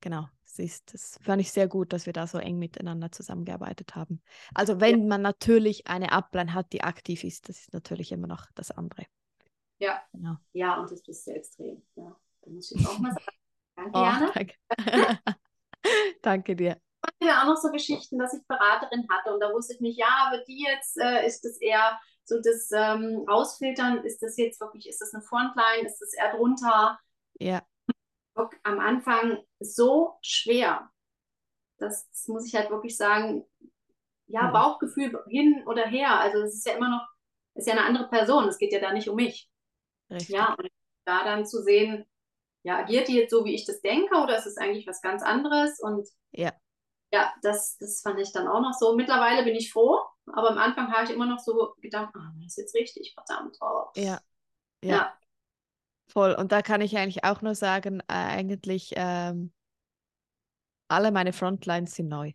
genau, 0.00 0.28
es 0.44 0.58
ist, 0.58 0.94
das 0.94 1.18
fand 1.22 1.40
ich 1.40 1.52
sehr 1.52 1.68
gut, 1.68 1.92
dass 1.92 2.06
wir 2.06 2.12
da 2.12 2.26
so 2.26 2.38
eng 2.38 2.58
miteinander 2.58 3.12
zusammengearbeitet 3.12 3.94
haben. 3.94 4.22
Also 4.54 4.80
wenn 4.80 5.06
man 5.08 5.22
natürlich 5.22 5.86
eine 5.86 6.12
Upline 6.12 6.54
hat, 6.54 6.72
die 6.72 6.82
aktiv 6.82 7.24
ist, 7.24 7.48
das 7.48 7.58
ist 7.60 7.72
natürlich 7.72 8.12
immer 8.12 8.26
noch 8.26 8.46
das 8.54 8.70
andere. 8.70 9.04
Ja. 9.78 10.02
Genau. 10.12 10.36
Ja, 10.52 10.80
und 10.80 10.90
das 10.90 11.02
bist 11.02 11.26
du 11.26 11.32
extrem. 11.32 11.82
Ja, 11.94 12.16
da 12.42 12.50
muss 12.50 12.70
ich 12.72 12.80
jetzt 12.80 12.90
auch 12.90 12.98
mal 12.98 13.12
sagen. 13.12 13.24
Danke, 13.76 13.90
Oh, 13.94 14.02
Jana. 14.02 14.32
danke. 14.34 14.54
danke 16.22 16.56
dir. 16.56 16.80
Ich 17.20 17.28
hatte 17.28 17.40
auch 17.40 17.46
noch 17.54 17.56
so 17.56 17.70
Geschichten, 17.70 18.18
dass 18.18 18.34
ich 18.34 18.44
Beraterin 18.48 19.06
hatte 19.08 19.32
und 19.32 19.40
da 19.40 19.52
wusste 19.52 19.74
ich 19.74 19.80
nicht, 19.80 19.98
ja, 19.98 20.26
aber 20.26 20.38
die 20.44 20.64
jetzt 20.64 20.98
äh, 20.98 21.26
ist 21.26 21.44
es 21.44 21.58
eher 21.60 21.98
so 22.24 22.36
das 22.42 22.70
ähm, 22.72 23.24
Ausfiltern, 23.28 24.04
ist 24.04 24.20
das 24.22 24.36
jetzt 24.36 24.60
wirklich, 24.60 24.88
ist 24.88 25.00
das 25.00 25.14
eine 25.14 25.22
Frontline, 25.22 25.86
ist 25.86 25.98
das 25.98 26.12
eher 26.12 26.36
drunter? 26.36 26.98
Ja, 27.38 27.62
Am 28.64 28.80
Anfang 28.80 29.38
so 29.60 30.18
schwer. 30.22 30.90
Das, 31.78 32.08
das 32.10 32.28
muss 32.28 32.46
ich 32.46 32.54
halt 32.56 32.70
wirklich 32.70 32.96
sagen, 32.96 33.44
ja, 34.26 34.48
Mhm. 34.48 34.52
Bauchgefühl 34.52 35.22
hin 35.28 35.64
oder 35.66 35.86
her. 35.86 36.20
Also 36.20 36.40
es 36.40 36.54
ist 36.54 36.66
ja 36.66 36.74
immer 36.74 36.90
noch, 36.90 37.06
es 37.54 37.66
ist 37.66 37.68
ja 37.68 37.74
eine 37.74 37.84
andere 37.86 38.08
Person, 38.08 38.48
es 38.48 38.58
geht 38.58 38.72
ja 38.72 38.80
da 38.80 38.92
nicht 38.92 39.08
um 39.08 39.16
mich. 39.16 39.50
richtig. 40.10 40.34
Ja, 40.34 40.54
und 40.54 40.68
da 41.04 41.24
dann 41.24 41.46
zu 41.46 41.62
sehen, 41.62 42.06
ja, 42.64 42.78
agiert 42.78 43.08
die 43.08 43.16
jetzt 43.16 43.30
so, 43.32 43.44
wie 43.44 43.54
ich 43.54 43.66
das 43.66 43.80
denke, 43.82 44.16
oder 44.16 44.38
ist 44.38 44.46
es 44.46 44.58
eigentlich 44.58 44.86
was 44.86 45.02
ganz 45.02 45.22
anderes? 45.22 45.80
Und 45.80 46.08
Ja. 46.32 46.58
ja, 47.12 47.32
das, 47.42 47.76
das 47.78 48.00
fand 48.02 48.20
ich 48.20 48.32
dann 48.32 48.48
auch 48.48 48.60
noch 48.60 48.72
so. 48.74 48.94
Mittlerweile 48.96 49.44
bin 49.44 49.54
ich 49.54 49.72
froh, 49.72 49.98
aber 50.26 50.50
am 50.50 50.58
Anfang 50.58 50.92
habe 50.92 51.04
ich 51.04 51.10
immer 51.10 51.26
noch 51.26 51.38
so 51.38 51.74
gedacht, 51.80 52.14
ah, 52.14 52.32
das 52.36 52.46
ist 52.52 52.58
jetzt 52.58 52.74
richtig, 52.74 53.14
verdammt. 53.14 53.56
Oh. 53.60 53.84
Ja, 53.94 54.20
ja. 54.82 54.96
Ja. 54.96 55.17
Voll. 56.08 56.34
Und 56.34 56.52
da 56.52 56.62
kann 56.62 56.80
ich 56.80 56.96
eigentlich 56.96 57.24
auch 57.24 57.42
nur 57.42 57.54
sagen, 57.54 58.00
äh, 58.00 58.14
eigentlich 58.14 58.92
ähm, 58.96 59.52
alle 60.88 61.12
meine 61.12 61.32
Frontlines 61.32 61.94
sind 61.94 62.08
neu. 62.08 62.32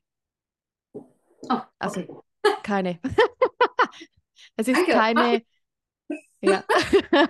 Oh, 0.93 1.59
Also 1.79 2.01
okay. 2.01 2.19
keine. 2.63 2.99
es 4.55 4.67
ist 4.67 4.77
Danke. 4.77 4.91
keine. 4.91 5.41
Ja, 6.45 6.61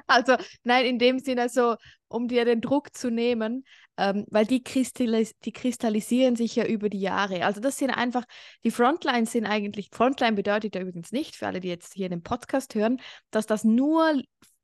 also 0.07 0.35
nein, 0.63 0.87
in 0.87 0.97
dem 0.97 1.19
Sinne 1.19 1.47
so, 1.47 1.75
um 2.07 2.27
dir 2.27 2.45
den 2.45 2.61
Druck 2.61 2.95
zu 2.95 3.11
nehmen, 3.11 3.63
ähm, 3.95 4.25
weil 4.31 4.47
die, 4.47 4.63
kristallis 4.63 5.37
die 5.45 5.51
kristallisieren 5.51 6.35
sich 6.35 6.55
ja 6.55 6.65
über 6.65 6.89
die 6.89 6.99
Jahre. 6.99 7.45
Also 7.45 7.61
das 7.61 7.77
sind 7.77 7.91
einfach, 7.91 8.25
die 8.63 8.71
Frontlines 8.71 9.31
sind 9.31 9.45
eigentlich, 9.45 9.89
Frontline 9.91 10.33
bedeutet 10.33 10.73
ja 10.73 10.81
übrigens 10.81 11.11
nicht, 11.11 11.35
für 11.35 11.45
alle, 11.45 11.59
die 11.59 11.67
jetzt 11.67 11.93
hier 11.93 12.09
den 12.09 12.23
Podcast 12.23 12.73
hören, 12.73 12.99
dass 13.29 13.45
das 13.45 13.63
nur, 13.63 14.19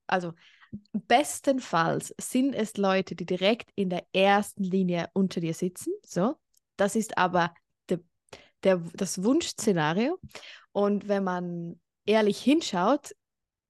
also 0.08 0.34
bestenfalls 0.94 2.14
sind 2.20 2.54
es 2.54 2.78
Leute, 2.78 3.16
die 3.16 3.26
direkt 3.26 3.72
in 3.76 3.90
der 3.90 4.06
ersten 4.14 4.64
Linie 4.64 5.10
unter 5.14 5.40
dir 5.40 5.54
sitzen. 5.54 5.94
So, 6.06 6.36
das 6.78 6.96
ist 6.96 7.18
aber 7.18 7.54
der, 7.90 8.00
der, 8.64 8.78
das 8.94 9.24
Wunschszenario. 9.24 10.20
Und 10.72 11.08
wenn 11.08 11.24
man 11.24 11.80
ehrlich 12.06 12.42
hinschaut, 12.42 13.16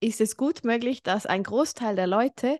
ist 0.01 0.21
es 0.21 0.37
gut 0.37 0.63
möglich, 0.63 1.03
dass 1.03 1.25
ein 1.25 1.43
Großteil 1.43 1.95
der 1.95 2.07
Leute 2.07 2.59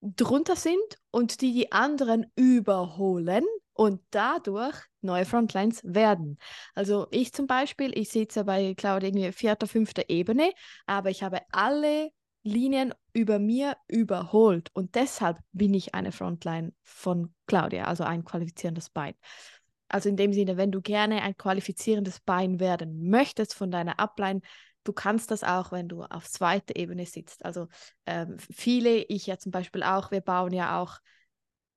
drunter 0.00 0.56
sind 0.56 0.98
und 1.10 1.40
die 1.40 1.52
die 1.52 1.72
anderen 1.72 2.26
überholen, 2.34 3.44
und 3.74 4.00
dadurch 4.10 4.76
neue 5.00 5.24
Frontlines 5.24 5.80
werden. 5.84 6.38
Also 6.74 7.06
ich 7.10 7.32
zum 7.32 7.46
Beispiel, 7.46 7.96
ich 7.98 8.10
sitze 8.10 8.44
bei 8.44 8.74
Claudia 8.74 9.08
irgendwie 9.08 9.32
vierter, 9.32 9.66
fünfter 9.66 10.08
Ebene, 10.08 10.52
aber 10.86 11.10
ich 11.10 11.22
habe 11.22 11.40
alle 11.50 12.10
Linien 12.42 12.92
über 13.12 13.38
mir 13.38 13.76
überholt 13.88 14.70
und 14.74 14.94
deshalb 14.94 15.38
bin 15.52 15.74
ich 15.74 15.94
eine 15.94 16.12
Frontline 16.12 16.72
von 16.82 17.34
Claudia, 17.46 17.84
also 17.84 18.04
ein 18.04 18.24
qualifizierendes 18.24 18.90
Bein. 18.90 19.14
Also 19.88 20.08
in 20.08 20.16
dem 20.16 20.32
Sinne, 20.32 20.56
wenn 20.56 20.72
du 20.72 20.80
gerne 20.80 21.22
ein 21.22 21.36
qualifizierendes 21.36 22.20
Bein 22.20 22.58
werden 22.58 23.08
möchtest 23.10 23.54
von 23.54 23.70
deiner 23.70 24.00
Upline, 24.00 24.40
du 24.84 24.92
kannst 24.92 25.30
das 25.30 25.44
auch, 25.44 25.70
wenn 25.70 25.88
du 25.88 26.02
auf 26.02 26.28
zweiter 26.28 26.76
Ebene 26.76 27.06
sitzt. 27.06 27.44
Also 27.44 27.68
ähm, 28.06 28.38
viele, 28.38 28.96
ich 29.04 29.26
ja 29.26 29.38
zum 29.38 29.52
Beispiel 29.52 29.82
auch, 29.82 30.10
wir 30.10 30.22
bauen 30.22 30.52
ja 30.52 30.80
auch 30.80 30.98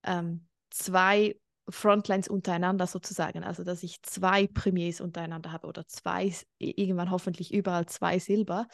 ähm, 0.02 0.48
zwei 0.70 1.36
Frontlines 1.68 2.28
untereinander 2.28 2.86
sozusagen. 2.86 3.44
Also 3.44 3.64
dass 3.64 3.82
ich 3.82 4.02
zwei 4.02 4.46
Premiers 4.46 5.00
untereinander 5.00 5.52
habe 5.52 5.66
oder 5.66 5.86
zwei, 5.86 6.32
irgendwann 6.58 7.10
hoffentlich 7.10 7.52
überall 7.52 7.86
zwei 7.86 8.18
Silber. 8.18 8.66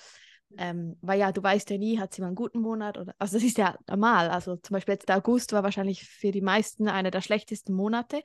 Ähm, 0.58 0.96
weil 1.00 1.18
ja, 1.18 1.32
du 1.32 1.42
weißt 1.42 1.70
ja 1.70 1.78
nie, 1.78 1.98
hat 1.98 2.14
sie 2.14 2.20
mal 2.20 2.28
einen 2.28 2.36
guten 2.36 2.60
Monat 2.60 2.98
oder, 2.98 3.14
also 3.18 3.36
das 3.36 3.44
ist 3.44 3.58
ja 3.58 3.76
normal. 3.88 4.30
Also 4.30 4.56
zum 4.56 4.74
Beispiel 4.74 4.94
jetzt 4.94 5.08
der 5.08 5.16
August 5.16 5.52
war 5.52 5.62
wahrscheinlich 5.62 6.04
für 6.04 6.30
die 6.30 6.40
meisten 6.40 6.88
einer 6.88 7.10
der 7.10 7.20
schlechtesten 7.20 7.72
Monate 7.72 8.22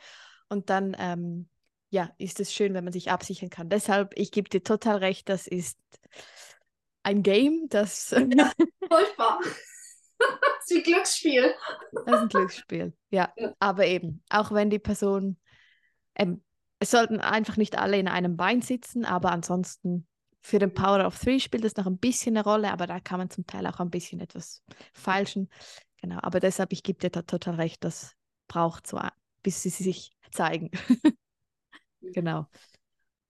und 0.49 0.69
dann, 0.69 0.95
ähm, 0.99 1.49
ja, 1.89 2.11
ist 2.17 2.39
es 2.39 2.53
schön, 2.53 2.73
wenn 2.73 2.83
man 2.83 2.93
sich 2.93 3.11
absichern 3.11 3.49
kann. 3.49 3.69
Deshalb, 3.69 4.11
ich 4.15 4.31
gebe 4.31 4.49
dir 4.49 4.61
total 4.61 4.97
recht, 4.97 5.29
das 5.29 5.47
ist 5.47 5.79
ein 7.03 7.23
Game, 7.23 7.67
das... 7.69 8.11
Ja, 8.11 8.51
furchtbar. 8.91 9.39
das 10.19 10.69
ist 10.69 10.77
ein 10.77 10.83
Glücksspiel. 10.83 11.53
Das 12.05 12.15
ist 12.15 12.21
ein 12.21 12.29
Glücksspiel, 12.29 12.93
ja. 13.09 13.31
ja. 13.37 13.53
Aber 13.59 13.85
eben, 13.85 14.23
auch 14.29 14.51
wenn 14.51 14.69
die 14.69 14.79
Person, 14.79 15.37
ähm, 16.15 16.43
es 16.79 16.91
sollten 16.91 17.21
einfach 17.21 17.57
nicht 17.57 17.77
alle 17.77 17.97
in 17.97 18.07
einem 18.07 18.35
Bein 18.35 18.61
sitzen, 18.61 19.05
aber 19.05 19.31
ansonsten 19.31 20.07
für 20.47 20.59
den 20.59 20.73
Power 20.73 21.05
of 21.05 21.19
Three 21.19 21.41
spielt 21.41 21.65
es 21.65 21.75
noch 21.75 21.87
ein 21.87 21.97
bisschen 21.97 22.37
eine 22.37 22.45
Rolle, 22.45 22.71
aber 22.71 22.87
da 22.87 23.01
kann 23.01 23.19
man 23.19 23.29
zum 23.29 23.45
Teil 23.45 23.67
auch 23.67 23.81
ein 23.81 23.89
bisschen 23.89 24.21
etwas 24.21 24.63
falschen. 24.93 25.49
Genau, 26.01 26.19
aber 26.21 26.39
deshalb, 26.39 26.71
ich 26.71 26.83
gebe 26.83 26.99
dir 26.99 27.09
da 27.09 27.21
total 27.23 27.55
recht, 27.55 27.83
das 27.83 28.15
braucht 28.47 28.87
so, 28.87 28.97
bis 29.43 29.61
sie 29.61 29.69
sich 29.69 30.11
zeigen. 30.31 30.71
genau. 32.01 32.45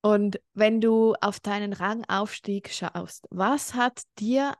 Und 0.01 0.39
wenn 0.53 0.79
du 0.79 1.15
auf 1.19 1.39
deinen 1.39 1.73
Rangaufstieg 1.73 2.69
schaust, 2.71 3.25
was 3.31 3.73
hat 3.73 4.03
dir, 4.19 4.53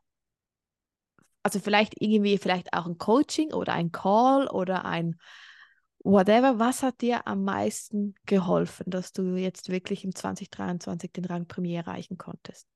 also 1.43 1.59
vielleicht 1.59 2.01
irgendwie, 2.01 2.39
vielleicht 2.39 2.73
auch 2.73 2.87
ein 2.87 2.97
Coaching 2.97 3.53
oder 3.53 3.73
ein 3.73 3.91
Call 3.91 4.47
oder 4.47 4.83
ein 4.83 5.19
whatever, 5.99 6.59
was 6.59 6.83
hat 6.83 7.01
dir 7.01 7.27
am 7.27 7.43
meisten 7.43 8.15
geholfen, 8.25 8.89
dass 8.89 9.11
du 9.11 9.35
jetzt 9.35 9.69
wirklich 9.69 10.03
im 10.03 10.15
2023 10.15 11.11
den 11.11 11.25
Rang 11.25 11.47
Premier 11.47 11.79
erreichen 11.79 12.17
konntest? 12.17 12.67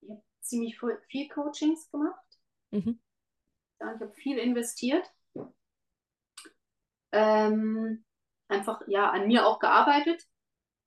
Ich 0.00 0.10
habe 0.10 0.22
ziemlich 0.40 0.80
viel 1.08 1.28
Coachings 1.28 1.90
gemacht. 1.90 2.24
Mhm. 2.70 3.00
ich 3.78 3.86
habe 3.86 4.12
viel 4.14 4.38
investiert. 4.38 5.06
Ähm, 7.12 8.04
einfach 8.48 8.82
ja 8.86 9.10
an 9.10 9.26
mir 9.26 9.46
auch 9.46 9.58
gearbeitet. 9.58 10.26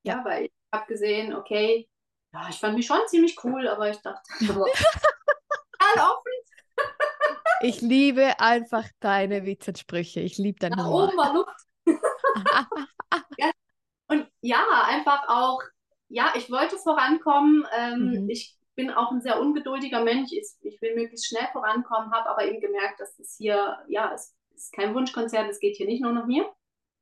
Ja, 0.04 0.18
ja 0.18 0.26
weil 0.26 0.46
ich 0.46 0.54
habe 0.72 0.88
gesehen, 0.88 1.34
okay, 1.34 1.90
ja, 2.34 2.50
ich 2.50 2.60
fand 2.60 2.76
mich 2.76 2.88
schon 2.88 3.00
ziemlich 3.08 3.38
cool, 3.44 3.68
aber 3.68 3.90
ich 3.90 3.98
dachte, 3.98 4.24
offen 4.42 5.03
ich 7.64 7.82
liebe 7.82 8.40
einfach 8.40 8.88
deine 9.00 9.46
Witzensprüche. 9.46 10.20
Ich 10.20 10.38
liebe 10.38 10.60
deinen 10.60 10.78
Nach 10.78 10.86
Humor. 10.86 11.08
Oben 11.08 11.18
war 11.18 11.34
Luft. 11.34 11.66
ja. 13.38 13.52
Und 14.08 14.28
ja, 14.42 14.66
einfach 14.86 15.28
auch, 15.30 15.62
ja, 16.10 16.34
ich 16.36 16.52
wollte 16.52 16.78
vorankommen. 16.78 17.66
Ähm, 17.76 18.24
mhm. 18.24 18.30
Ich 18.30 18.58
bin 18.76 18.92
auch 18.92 19.12
ein 19.12 19.22
sehr 19.22 19.40
ungeduldiger 19.40 20.04
Mensch. 20.04 20.32
Ich, 20.32 20.48
ich 20.62 20.82
will 20.82 20.96
möglichst 20.96 21.28
schnell 21.28 21.48
vorankommen, 21.52 22.12
habe 22.12 22.30
aber 22.30 22.46
eben 22.46 22.60
gemerkt, 22.60 23.00
dass 23.00 23.18
es 23.20 23.36
hier, 23.38 23.78
ja, 23.88 24.12
es 24.14 24.36
ist 24.56 24.74
kein 24.74 24.94
Wunschkonzert, 24.94 25.50
es 25.50 25.60
geht 25.60 25.78
hier 25.78 25.88
nicht 25.88 26.02
nur 26.02 26.12
nach 26.12 26.26
mir. 26.26 26.52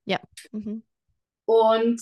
Ja. 0.05 0.19
Mhm. 0.51 0.83
Und 1.45 2.01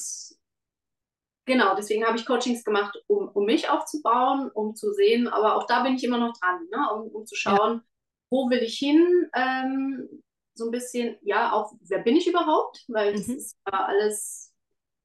genau, 1.46 1.76
deswegen 1.76 2.06
habe 2.06 2.18
ich 2.18 2.26
Coachings 2.26 2.64
gemacht, 2.64 2.98
um, 3.08 3.30
um 3.30 3.46
mich 3.46 3.70
aufzubauen, 3.70 4.52
um 4.52 4.76
zu 4.76 4.92
sehen, 4.94 5.28
aber 5.28 5.56
auch 5.56 5.66
da 5.66 5.84
bin 5.84 5.96
ich 5.96 6.04
immer 6.04 6.18
noch 6.18 6.38
dran, 6.38 6.68
ne? 6.70 6.94
um, 6.94 7.08
um 7.10 7.26
zu 7.26 7.36
schauen, 7.36 7.78
ja 7.78 7.89
wo 8.30 8.50
will 8.50 8.60
ich 8.60 8.78
hin? 8.78 9.30
Ähm, 9.34 10.24
so 10.54 10.66
ein 10.66 10.72
bisschen, 10.72 11.18
ja, 11.22 11.54
auch, 11.54 11.74
wer 11.82 12.00
bin 12.00 12.16
ich 12.16 12.28
überhaupt? 12.28 12.84
Weil 12.88 13.14
das 13.14 13.28
mhm. 13.28 13.36
ist 13.36 13.58
ja 13.66 13.86
alles, 13.86 14.54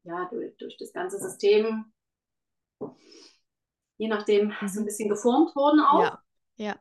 ja, 0.03 0.29
durch, 0.31 0.57
durch 0.57 0.77
das 0.77 0.93
ganze 0.93 1.19
System, 1.19 1.93
je 3.97 4.09
nachdem, 4.09 4.49
mhm. 4.61 4.69
so 4.69 4.81
ein 4.81 4.85
bisschen 4.85 5.09
geformt 5.09 5.55
worden 5.57 5.81
auch. 5.81 6.03
Ja, 6.03 6.23
ja. 6.57 6.81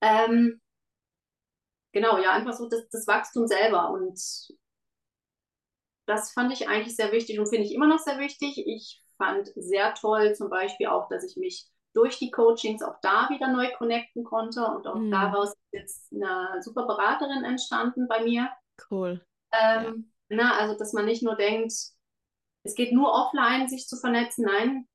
Ähm, 0.00 0.60
genau, 1.92 2.18
ja, 2.18 2.32
einfach 2.32 2.54
so 2.54 2.68
das, 2.68 2.88
das 2.90 3.06
Wachstum 3.06 3.46
selber. 3.46 3.90
Und 3.90 4.18
das 6.06 6.32
fand 6.32 6.52
ich 6.52 6.68
eigentlich 6.68 6.96
sehr 6.96 7.12
wichtig 7.12 7.38
und 7.38 7.48
finde 7.48 7.66
ich 7.66 7.74
immer 7.74 7.86
noch 7.86 8.00
sehr 8.00 8.18
wichtig. 8.18 8.58
Ich 8.66 9.04
fand 9.16 9.52
sehr 9.54 9.94
toll 9.94 10.34
zum 10.34 10.50
Beispiel 10.50 10.88
auch, 10.88 11.08
dass 11.08 11.24
ich 11.24 11.36
mich 11.36 11.71
durch 11.94 12.18
die 12.18 12.30
Coachings 12.30 12.82
auch 12.82 12.96
da 13.02 13.28
wieder 13.30 13.48
neu 13.48 13.70
connecten 13.76 14.24
konnte 14.24 14.64
und 14.64 14.86
auch 14.86 14.96
mhm. 14.96 15.10
daraus 15.10 15.50
ist 15.50 15.72
jetzt 15.72 16.12
eine 16.12 16.62
super 16.62 16.86
Beraterin 16.86 17.44
entstanden 17.44 18.08
bei 18.08 18.22
mir. 18.24 18.50
Cool. 18.90 19.24
Ähm, 19.52 20.12
ja. 20.28 20.36
na, 20.36 20.58
also, 20.58 20.76
dass 20.78 20.92
man 20.92 21.04
nicht 21.04 21.22
nur 21.22 21.36
denkt, 21.36 21.72
es 22.64 22.74
geht 22.74 22.92
nur 22.92 23.12
offline, 23.12 23.68
sich 23.68 23.86
zu 23.86 23.96
vernetzen. 23.96 24.44
Nein, 24.46 24.88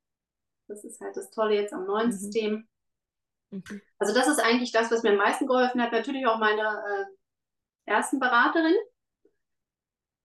das 0.67 0.83
ist 0.83 0.99
halt 1.01 1.15
das 1.15 1.29
Tolle 1.29 1.55
jetzt 1.55 1.73
am 1.73 1.86
neuen 1.86 2.07
mhm. 2.07 2.12
System. 2.13 2.67
Mhm. 3.51 3.81
Also, 3.99 4.13
das 4.13 4.27
ist 4.27 4.39
eigentlich 4.39 4.71
das, 4.71 4.89
was 4.89 5.03
mir 5.03 5.12
am 5.12 5.17
meisten 5.17 5.47
geholfen 5.47 5.81
hat. 5.81 5.91
Natürlich 5.91 6.25
auch 6.25 6.39
meine 6.39 6.62
äh, 6.62 7.91
ersten 7.91 8.19
Beraterin, 8.19 8.75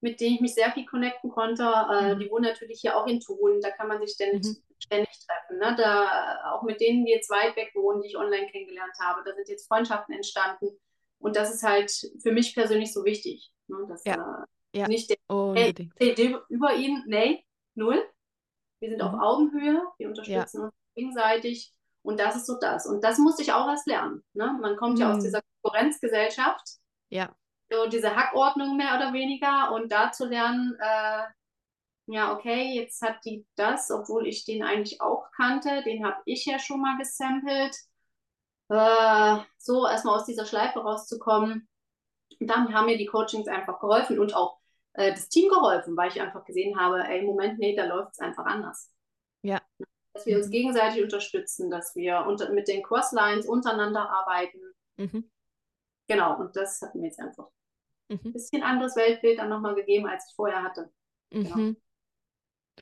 mit 0.03 0.21
denen 0.21 0.35
ich 0.35 0.41
mich 0.41 0.55
sehr 0.55 0.71
viel 0.73 0.85
connecten 0.85 1.31
konnte. 1.31 1.63
Äh, 1.63 2.15
mhm. 2.15 2.19
die 2.19 2.31
wohnen 2.31 2.45
natürlich 2.45 2.81
hier 2.81 2.97
auch 2.97 3.07
in 3.07 3.21
Thun. 3.21 3.61
Da 3.61 3.71
kann 3.71 3.89
man 3.89 4.01
sich 4.01 4.11
ständig, 4.11 4.45
mhm. 4.45 4.63
ständig 4.79 5.27
treffen. 5.27 5.59
Ne? 5.59 5.77
Da, 5.77 6.53
auch 6.53 6.65
mit 6.65 6.81
denen, 6.81 7.07
die 7.07 7.13
jetzt 7.13 7.31
weit 7.31 7.57
weg 7.57 7.71
wohnen, 7.75 8.03
die 8.03 8.09
ich 8.09 8.17
online 8.17 8.49
kennengelernt 8.49 8.95
habe. 9.01 9.23
Da 9.25 9.33
sind 9.33 9.49
jetzt 9.49 9.69
Freundschaften 9.69 10.15
entstanden. 10.15 10.69
Und 11.19 11.37
das 11.37 11.55
ist 11.55 11.63
halt 11.63 11.93
für 12.21 12.33
mich 12.33 12.53
persönlich 12.53 12.93
so 12.93 13.05
wichtig. 13.05 13.53
Ne? 13.69 13.77
Dass, 13.89 14.05
ja. 14.05 14.45
Äh, 14.73 14.79
ja. 14.79 14.89
Nicht 14.89 15.11
der, 15.11 15.19
hey, 15.55 15.75
hey, 15.99 16.37
über 16.49 16.75
ihn, 16.75 17.05
nee, 17.07 17.45
null. 17.75 18.03
Wir 18.81 18.89
sind 18.89 19.03
mhm. 19.03 19.09
auf 19.09 19.21
Augenhöhe, 19.21 19.83
wir 19.99 20.09
unterstützen 20.09 20.59
ja. 20.59 20.65
uns 20.65 20.75
gegenseitig. 20.97 21.73
Und 22.03 22.19
das 22.19 22.35
ist 22.35 22.47
so 22.47 22.59
das. 22.59 22.87
Und 22.87 23.05
das 23.05 23.19
musste 23.19 23.43
ich 23.43 23.53
auch 23.53 23.69
erst 23.69 23.87
lernen. 23.87 24.25
Ne? 24.33 24.59
Man 24.61 24.77
kommt 24.77 24.99
ja 24.99 25.11
aus 25.11 25.19
mhm. 25.19 25.23
dieser 25.23 25.43
Konkurrenzgesellschaft. 25.63 26.67
Ja 27.11 27.33
diese 27.91 28.15
Hackordnung 28.15 28.77
mehr 28.77 28.97
oder 28.97 29.13
weniger 29.13 29.73
und 29.73 29.91
da 29.91 30.13
zu 30.13 30.27
lernen, 30.27 30.77
äh, 30.81 31.25
ja, 32.07 32.33
okay, 32.33 32.75
jetzt 32.75 33.01
hat 33.03 33.25
die 33.25 33.47
das, 33.55 33.91
obwohl 33.91 34.27
ich 34.27 34.45
den 34.45 34.63
eigentlich 34.63 35.01
auch 35.01 35.31
kannte, 35.37 35.83
den 35.85 36.05
habe 36.05 36.21
ich 36.25 36.45
ja 36.47 36.59
schon 36.59 36.81
mal 36.81 36.99
gesampelt. 36.99 37.77
Äh, 38.69 39.39
so 39.59 39.87
erstmal 39.87 40.17
aus 40.17 40.25
dieser 40.25 40.47
Schleife 40.47 40.81
rauszukommen. 40.81 41.69
Und 42.41 42.47
dann 42.47 42.73
haben 42.75 42.87
mir 42.87 42.99
die 42.99 43.07
Coachings 43.07 43.47
einfach 43.47 43.79
geholfen 43.81 44.19
und 44.19 44.35
auch 44.35 44.59
äh, 44.95 45.13
das 45.13 45.29
Team 45.29 45.49
geholfen, 45.49 45.97
weil 45.97 46.11
ich 46.11 46.21
einfach 46.21 46.45
gesehen 46.45 46.79
habe, 46.79 47.03
ey, 47.05 47.23
Moment, 47.23 47.59
nee, 47.59 47.77
da 47.77 47.85
läuft 47.85 48.13
es 48.13 48.19
einfach 48.19 48.47
anders. 48.47 48.91
Ja. 49.43 49.61
Dass 50.15 50.27
wir 50.27 50.37
uns 50.37 50.47
mhm. 50.47 50.53
gegenseitig 50.53 51.03
unterstützen, 51.03 51.71
dass 51.71 51.95
wir 51.95 52.25
unter, 52.27 52.51
mit 52.51 52.69
den 52.69 52.83
Crosslines 52.83 53.47
untereinander 53.47 54.11
arbeiten. 54.11 54.61
Mhm. 54.97 55.31
Genau, 56.09 56.39
und 56.39 56.57
das 56.57 56.81
hat 56.83 56.95
mir 56.95 57.07
jetzt 57.07 57.21
einfach 57.21 57.47
ein 57.47 57.62
mhm. 58.23 58.33
bisschen 58.33 58.63
anderes 58.63 58.97
Weltbild 58.97 59.39
dann 59.39 59.49
nochmal 59.49 59.75
gegeben, 59.75 60.07
als 60.07 60.27
ich 60.29 60.35
vorher 60.35 60.63
hatte. 60.63 60.91
Genau. 61.31 61.57
Mhm. 61.57 61.77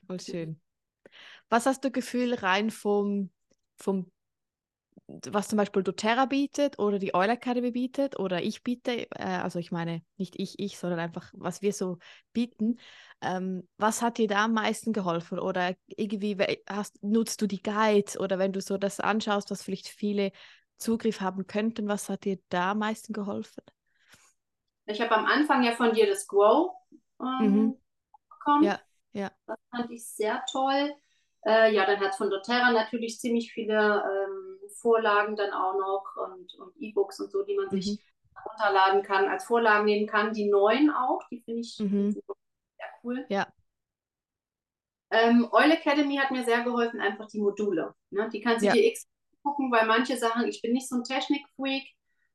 Voll 0.07 0.19
schön. 0.19 0.61
Was 1.49 1.65
hast 1.65 1.83
du 1.83 1.91
Gefühl 1.91 2.33
rein 2.33 2.69
vom, 2.69 3.29
vom 3.77 4.11
was 5.29 5.49
zum 5.49 5.57
Beispiel 5.57 5.83
doTERRA 5.83 6.25
bietet 6.25 6.79
oder 6.79 6.99
die 6.99 7.13
Oil 7.13 7.29
Academy 7.29 7.71
bietet 7.71 8.17
oder 8.19 8.41
ich 8.41 8.63
biete, 8.63 9.09
äh, 9.11 9.23
also 9.23 9.59
ich 9.59 9.71
meine 9.71 10.01
nicht 10.17 10.35
ich, 10.37 10.59
ich, 10.59 10.77
sondern 10.77 10.99
einfach, 10.99 11.31
was 11.35 11.61
wir 11.61 11.73
so 11.73 11.97
bieten. 12.33 12.79
Ähm, 13.21 13.67
was 13.77 14.01
hat 14.01 14.17
dir 14.17 14.27
da 14.27 14.45
am 14.45 14.53
meisten 14.53 14.93
geholfen 14.93 15.39
oder 15.39 15.75
irgendwie 15.87 16.37
hast, 16.67 17.03
nutzt 17.03 17.41
du 17.41 17.47
die 17.47 17.61
Guides 17.61 18.19
oder 18.19 18.39
wenn 18.39 18.53
du 18.53 18.61
so 18.61 18.77
das 18.77 18.99
anschaust, 18.99 19.51
was 19.51 19.63
vielleicht 19.63 19.87
viele 19.89 20.31
Zugriff 20.77 21.21
haben 21.21 21.45
könnten, 21.45 21.87
was 21.87 22.09
hat 22.09 22.25
dir 22.25 22.39
da 22.49 22.71
am 22.71 22.79
meisten 22.79 23.13
geholfen? 23.13 23.63
Ich 24.91 25.01
habe 25.01 25.15
am 25.15 25.25
Anfang 25.25 25.63
ja 25.63 25.71
von 25.71 25.93
dir 25.93 26.07
das 26.07 26.27
Grow 26.27 26.73
ähm, 27.21 27.37
mhm. 27.39 27.77
bekommen. 28.29 28.63
Ja, 28.63 28.79
ja. 29.13 29.31
Das 29.47 29.57
fand 29.71 29.91
ich 29.91 30.05
sehr 30.05 30.43
toll. 30.51 30.93
Äh, 31.45 31.73
ja, 31.73 31.85
dann 31.85 31.99
hat 31.99 32.11
es 32.11 32.17
von 32.17 32.29
doTERRA 32.29 32.71
natürlich 32.71 33.19
ziemlich 33.19 33.51
viele 33.51 34.03
ähm, 34.03 34.59
Vorlagen 34.75 35.35
dann 35.35 35.51
auch 35.51 35.73
noch 35.73 36.05
und, 36.27 36.53
und 36.55 36.73
E-Books 36.79 37.19
und 37.19 37.31
so, 37.31 37.43
die 37.43 37.55
man 37.55 37.65
mhm. 37.71 37.81
sich 37.81 37.99
runterladen 38.45 39.03
kann, 39.03 39.27
als 39.27 39.45
Vorlagen 39.45 39.85
nehmen 39.85 40.07
kann. 40.07 40.33
Die 40.33 40.49
neuen 40.49 40.91
auch, 40.91 41.21
die 41.31 41.41
finde 41.41 41.61
ich 41.61 41.77
Mhm. 41.79 42.11
sehr 42.11 42.87
cool. 43.03 43.25
Ja. 43.29 43.47
Ähm, 45.11 45.49
Oil 45.51 45.71
Academy 45.71 46.15
hat 46.17 46.31
mir 46.31 46.43
sehr 46.45 46.63
geholfen, 46.63 47.01
einfach 47.01 47.27
die 47.27 47.41
Module. 47.41 47.93
Ne? 48.11 48.29
Die 48.31 48.39
kannst 48.41 48.61
du 48.61 48.67
Ja. 48.67 48.73
dir 48.73 48.85
x 48.87 49.07
gucken, 49.43 49.71
weil 49.71 49.85
manche 49.87 50.17
Sachen, 50.17 50.47
ich 50.47 50.61
bin 50.61 50.73
nicht 50.73 50.87
so 50.87 50.95
ein 50.95 51.03
Technik-Freak, 51.03 51.83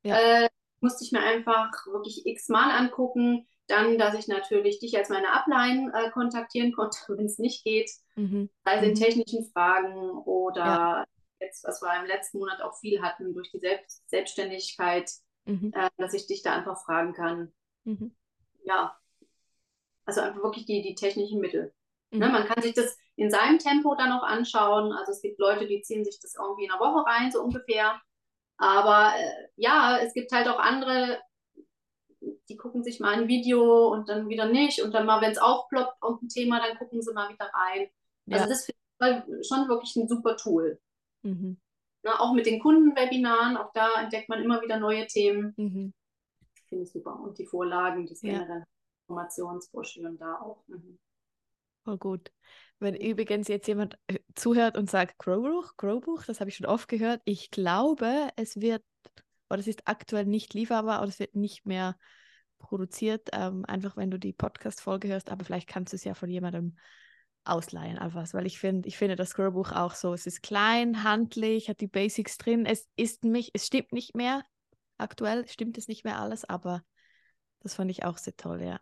Ja. 0.02 0.16
äh, 0.16 0.48
musste 0.86 1.04
ich 1.04 1.12
mir 1.12 1.20
einfach 1.20 1.70
wirklich 1.86 2.24
x-mal 2.26 2.70
angucken. 2.70 3.46
Dann, 3.68 3.98
dass 3.98 4.14
ich 4.14 4.28
natürlich 4.28 4.78
dich 4.78 4.96
als 4.96 5.08
meine 5.08 5.32
Upline 5.32 5.92
äh, 5.92 6.10
kontaktieren 6.12 6.72
konnte, 6.72 6.98
wenn 7.08 7.26
es 7.26 7.38
nicht 7.38 7.64
geht, 7.64 7.90
Mhm. 8.14 8.48
sei 8.64 8.76
es 8.76 8.82
in 8.84 8.94
technischen 8.94 9.44
Fragen 9.52 10.10
oder 10.24 10.64
Ja. 10.64 11.04
jetzt, 11.40 11.64
was 11.64 11.82
wir 11.82 12.00
im 12.00 12.06
letzten 12.06 12.38
Monat 12.38 12.62
auch 12.62 12.78
viel 12.78 13.02
hatten, 13.02 13.34
durch 13.34 13.50
die 13.50 13.58
Selbst 13.58 14.08
Selbstständigkeit, 14.08 15.10
Mhm. 15.46 15.72
äh, 15.74 15.90
dass 15.98 16.14
ich 16.14 16.26
dich 16.26 16.42
da 16.42 16.54
einfach 16.54 16.82
fragen 16.84 17.12
kann. 17.12 17.52
Mhm. 17.84 18.14
Ja, 18.64 18.96
also 20.04 20.20
einfach 20.20 20.42
wirklich 20.42 20.66
die, 20.66 20.82
die 20.82 20.94
technischen 20.94 21.40
Mittel. 21.40 21.72
Ne, 22.12 22.26
Mhm. 22.26 22.32
man 22.32 22.46
kann 22.46 22.62
sich 22.62 22.74
das 22.74 22.96
in 23.16 23.30
seinem 23.30 23.58
Tempo 23.58 23.94
dann 23.96 24.12
auch 24.12 24.22
anschauen. 24.22 24.92
Also 24.92 25.12
es 25.12 25.20
gibt 25.20 25.38
Leute, 25.40 25.66
die 25.66 25.82
ziehen 25.82 26.04
sich 26.04 26.18
das 26.20 26.34
irgendwie 26.36 26.64
in 26.64 26.70
einer 26.70 26.80
Woche 26.80 27.04
rein, 27.06 27.32
so 27.32 27.42
ungefähr. 27.42 28.00
Aber 28.58 29.12
äh, 29.18 29.48
ja, 29.56 29.98
es 29.98 30.14
gibt 30.14 30.32
halt 30.32 30.48
auch 30.48 30.58
andere, 30.58 31.20
die 32.48 32.56
gucken 32.56 32.82
sich 32.82 33.00
mal 33.00 33.12
ein 33.14 33.28
Video 33.28 33.88
und 33.92 34.08
dann 34.08 34.28
wieder 34.28 34.46
nicht. 34.46 34.82
Und 34.82 34.92
dann 34.92 35.06
mal, 35.06 35.20
wenn 35.20 35.32
es 35.32 35.38
aufploppt, 35.38 36.02
irgendein 36.02 36.28
Thema, 36.28 36.60
dann 36.66 36.78
gucken 36.78 37.02
sie 37.02 37.12
mal 37.12 37.28
wieder 37.32 37.50
rein. 37.52 37.88
Also 38.30 38.44
Ja. 38.44 38.48
das 38.48 38.64
finde 38.64 39.26
ich 39.40 39.48
schon 39.48 39.68
wirklich 39.68 39.94
ein 39.96 40.08
super 40.08 40.36
Tool. 40.36 40.80
Mhm. 41.22 41.58
Ne, 42.02 42.20
auch 42.20 42.32
mit 42.32 42.46
den 42.46 42.60
Kundenwebinaren, 42.60 43.56
auch 43.56 43.72
da 43.72 44.00
entdeckt 44.00 44.28
man 44.28 44.42
immer 44.42 44.62
wieder 44.62 44.78
neue 44.78 45.06
Themen. 45.06 45.54
Mhm. 45.56 45.92
Finde 46.68 46.84
ich 46.84 46.92
super. 46.92 47.18
Und 47.20 47.38
die 47.38 47.46
Vorlagen, 47.46 48.06
das 48.06 48.22
Ja. 48.22 48.32
generell 48.32 48.64
Informationsbroschüren 49.08 50.18
da 50.18 50.40
auch. 50.40 50.64
Mhm. 50.66 50.98
Voll 51.86 51.98
gut. 51.98 52.32
Wenn 52.80 52.96
übrigens 52.96 53.46
jetzt 53.46 53.68
jemand 53.68 53.96
äh, 54.08 54.18
zuhört 54.34 54.76
und 54.76 54.90
sagt, 54.90 55.18
Growbuch, 55.18 55.76
Growbuch, 55.76 56.24
das 56.24 56.40
habe 56.40 56.50
ich 56.50 56.56
schon 56.56 56.66
oft 56.66 56.88
gehört. 56.88 57.22
Ich 57.24 57.52
glaube, 57.52 58.28
es 58.34 58.60
wird, 58.60 58.82
oder 59.48 59.60
es 59.60 59.68
ist 59.68 59.82
aktuell 59.84 60.26
nicht 60.26 60.52
lieferbar 60.52 60.98
oder 61.00 61.10
es 61.10 61.20
wird 61.20 61.36
nicht 61.36 61.64
mehr 61.64 61.96
produziert, 62.58 63.28
ähm, 63.32 63.64
einfach 63.66 63.96
wenn 63.96 64.10
du 64.10 64.18
die 64.18 64.32
Podcast-Folge 64.32 65.06
hörst, 65.06 65.30
aber 65.30 65.44
vielleicht 65.44 65.68
kannst 65.68 65.92
du 65.92 65.94
es 65.94 66.02
ja 66.02 66.14
von 66.14 66.28
jemandem 66.28 66.76
ausleihen, 67.44 67.98
einfach, 67.98 68.26
weil 68.34 68.46
ich 68.46 68.58
finde, 68.58 68.88
ich 68.88 68.96
finde 68.96 69.14
das 69.14 69.34
Growbuch 69.34 69.70
auch 69.70 69.94
so, 69.94 70.12
es 70.12 70.26
ist 70.26 70.42
klein, 70.42 71.04
handlich, 71.04 71.68
hat 71.68 71.80
die 71.80 71.86
Basics 71.86 72.36
drin, 72.36 72.66
es 72.66 72.88
ist 72.96 73.22
mich, 73.22 73.52
es 73.54 73.64
stimmt 73.64 73.92
nicht 73.92 74.16
mehr, 74.16 74.42
aktuell 74.98 75.46
stimmt 75.46 75.78
es 75.78 75.86
nicht 75.86 76.04
mehr 76.04 76.18
alles, 76.18 76.44
aber 76.44 76.82
das 77.60 77.74
fand 77.74 77.92
ich 77.92 78.04
auch 78.04 78.18
sehr 78.18 78.36
toll, 78.36 78.60
ja. 78.60 78.80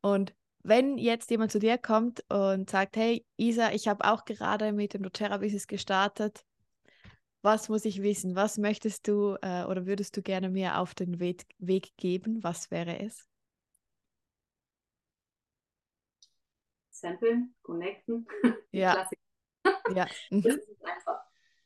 Und 0.00 0.34
wenn 0.68 0.98
jetzt 0.98 1.30
jemand 1.30 1.52
zu 1.52 1.58
dir 1.58 1.78
kommt 1.78 2.24
und 2.30 2.70
sagt, 2.70 2.96
hey 2.96 3.24
Isa, 3.36 3.72
ich 3.72 3.88
habe 3.88 4.04
auch 4.04 4.24
gerade 4.24 4.72
mit 4.72 4.94
dem 4.94 5.02
doTERRA-Business 5.02 5.66
gestartet, 5.66 6.44
was 7.42 7.68
muss 7.68 7.84
ich 7.84 8.02
wissen? 8.02 8.34
Was 8.34 8.58
möchtest 8.58 9.06
du 9.08 9.36
äh, 9.42 9.64
oder 9.64 9.86
würdest 9.86 10.16
du 10.16 10.22
gerne 10.22 10.48
mir 10.48 10.78
auf 10.78 10.94
den 10.94 11.20
Weg, 11.20 11.46
Weg 11.58 11.96
geben? 11.96 12.42
Was 12.42 12.70
wäre 12.70 12.98
es? 13.00 13.28
Samplen, 16.90 17.54
connecten, 17.62 18.26
Ja. 18.72 19.08
Ja. 19.94 20.06
Das 20.30 20.54
ist 20.54 20.84
einfach. 20.84 21.20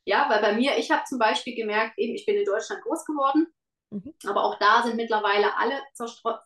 Ja, 0.04 0.28
weil 0.28 0.40
bei 0.40 0.54
mir, 0.54 0.76
ich 0.78 0.90
habe 0.90 1.04
zum 1.04 1.18
Beispiel 1.18 1.54
gemerkt, 1.54 1.98
eben, 1.98 2.14
ich 2.14 2.26
bin 2.26 2.36
in 2.36 2.44
Deutschland 2.44 2.82
groß 2.82 3.04
geworden, 3.04 3.46
Mhm. 3.90 4.14
aber 4.26 4.44
auch 4.44 4.58
da 4.58 4.82
sind 4.82 4.96
mittlerweile 4.96 5.54
alle 5.56 5.82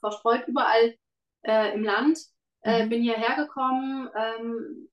verstreut 0.00 0.46
überall 0.48 0.96
äh, 1.42 1.74
im 1.74 1.84
Land. 1.84 2.18
Äh, 2.66 2.84
Mhm. 2.84 2.90
bin 2.90 3.02
hierher 3.02 3.36
gekommen, 3.36 4.10
ähm, 4.14 4.88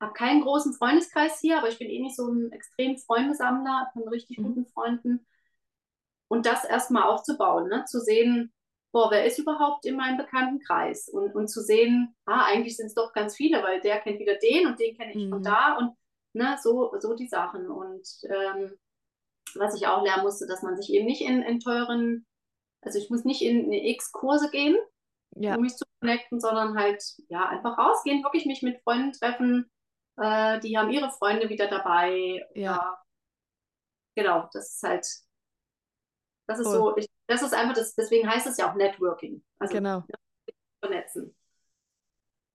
habe 0.00 0.12
keinen 0.14 0.42
großen 0.42 0.74
Freundeskreis 0.74 1.40
hier, 1.40 1.58
aber 1.58 1.68
ich 1.68 1.78
bin 1.78 1.88
eh 1.88 2.00
nicht 2.00 2.16
so 2.16 2.28
ein 2.28 2.52
extrem 2.52 2.98
Freundesammler 2.98 3.90
von 3.92 4.08
richtig 4.08 4.38
Mhm. 4.38 4.44
guten 4.44 4.66
Freunden. 4.66 5.26
Und 6.28 6.46
das 6.46 6.64
erstmal 6.64 7.04
aufzubauen, 7.04 7.68
ne? 7.68 7.84
zu 7.86 8.00
sehen, 8.00 8.52
boah, 8.92 9.10
wer 9.10 9.24
ist 9.26 9.38
überhaupt 9.38 9.86
in 9.86 9.96
meinem 9.96 10.16
Bekanntenkreis? 10.16 11.08
Und, 11.08 11.34
und 11.34 11.48
zu 11.48 11.62
sehen, 11.62 12.14
ah, 12.26 12.44
eigentlich 12.46 12.76
sind 12.76 12.86
es 12.86 12.94
doch 12.94 13.12
ganz 13.12 13.36
viele, 13.36 13.62
weil 13.62 13.80
der 13.80 14.00
kennt 14.00 14.18
wieder 14.18 14.34
den 14.36 14.66
und 14.66 14.80
den 14.80 14.96
kenne 14.96 15.12
ich 15.12 15.28
von 15.28 15.40
Mhm. 15.40 15.44
da 15.44 15.76
und 15.78 15.94
ne, 16.32 16.58
so, 16.62 16.92
so 16.98 17.14
die 17.14 17.28
Sachen. 17.28 17.68
Und 17.70 18.08
ähm, 18.28 18.72
was 19.54 19.74
ich 19.76 19.86
auch 19.86 20.02
lernen 20.02 20.24
musste, 20.24 20.46
dass 20.46 20.62
man 20.62 20.76
sich 20.76 20.92
eben 20.92 21.06
nicht 21.06 21.22
in, 21.22 21.42
in 21.42 21.60
teuren, 21.60 22.26
also 22.82 22.98
ich 22.98 23.10
muss 23.10 23.24
nicht 23.24 23.42
in, 23.42 23.72
in 23.72 23.84
x 23.86 24.12
Kurse 24.12 24.50
gehen, 24.50 24.76
Ja. 25.36 25.54
um 25.54 25.62
mich 25.62 25.76
zu 25.76 25.84
connecten, 26.06 26.40
sondern 26.40 26.78
halt 26.78 27.02
ja 27.28 27.48
einfach 27.48 27.76
rausgehen, 27.76 28.22
wirklich 28.22 28.46
mich 28.46 28.62
mit 28.62 28.80
Freunden 28.82 29.12
treffen. 29.12 29.70
Äh, 30.16 30.60
die 30.60 30.78
haben 30.78 30.90
ihre 30.90 31.10
Freunde 31.10 31.48
wieder 31.48 31.66
dabei. 31.68 32.46
Ja. 32.54 32.98
Genau, 34.14 34.48
das 34.52 34.74
ist 34.76 34.82
halt, 34.82 35.06
das 36.48 36.58
ist 36.60 36.66
Voll. 36.66 36.76
so, 36.76 36.96
ich, 36.96 37.06
das 37.26 37.42
ist 37.42 37.52
einfach 37.54 37.74
das, 37.74 37.94
deswegen 37.94 38.28
heißt 38.30 38.46
es 38.46 38.56
ja 38.56 38.70
auch 38.70 38.74
Networking. 38.76 39.44
Also 39.58 39.74
Genau. 39.74 40.04
vernetzen. 40.80 41.36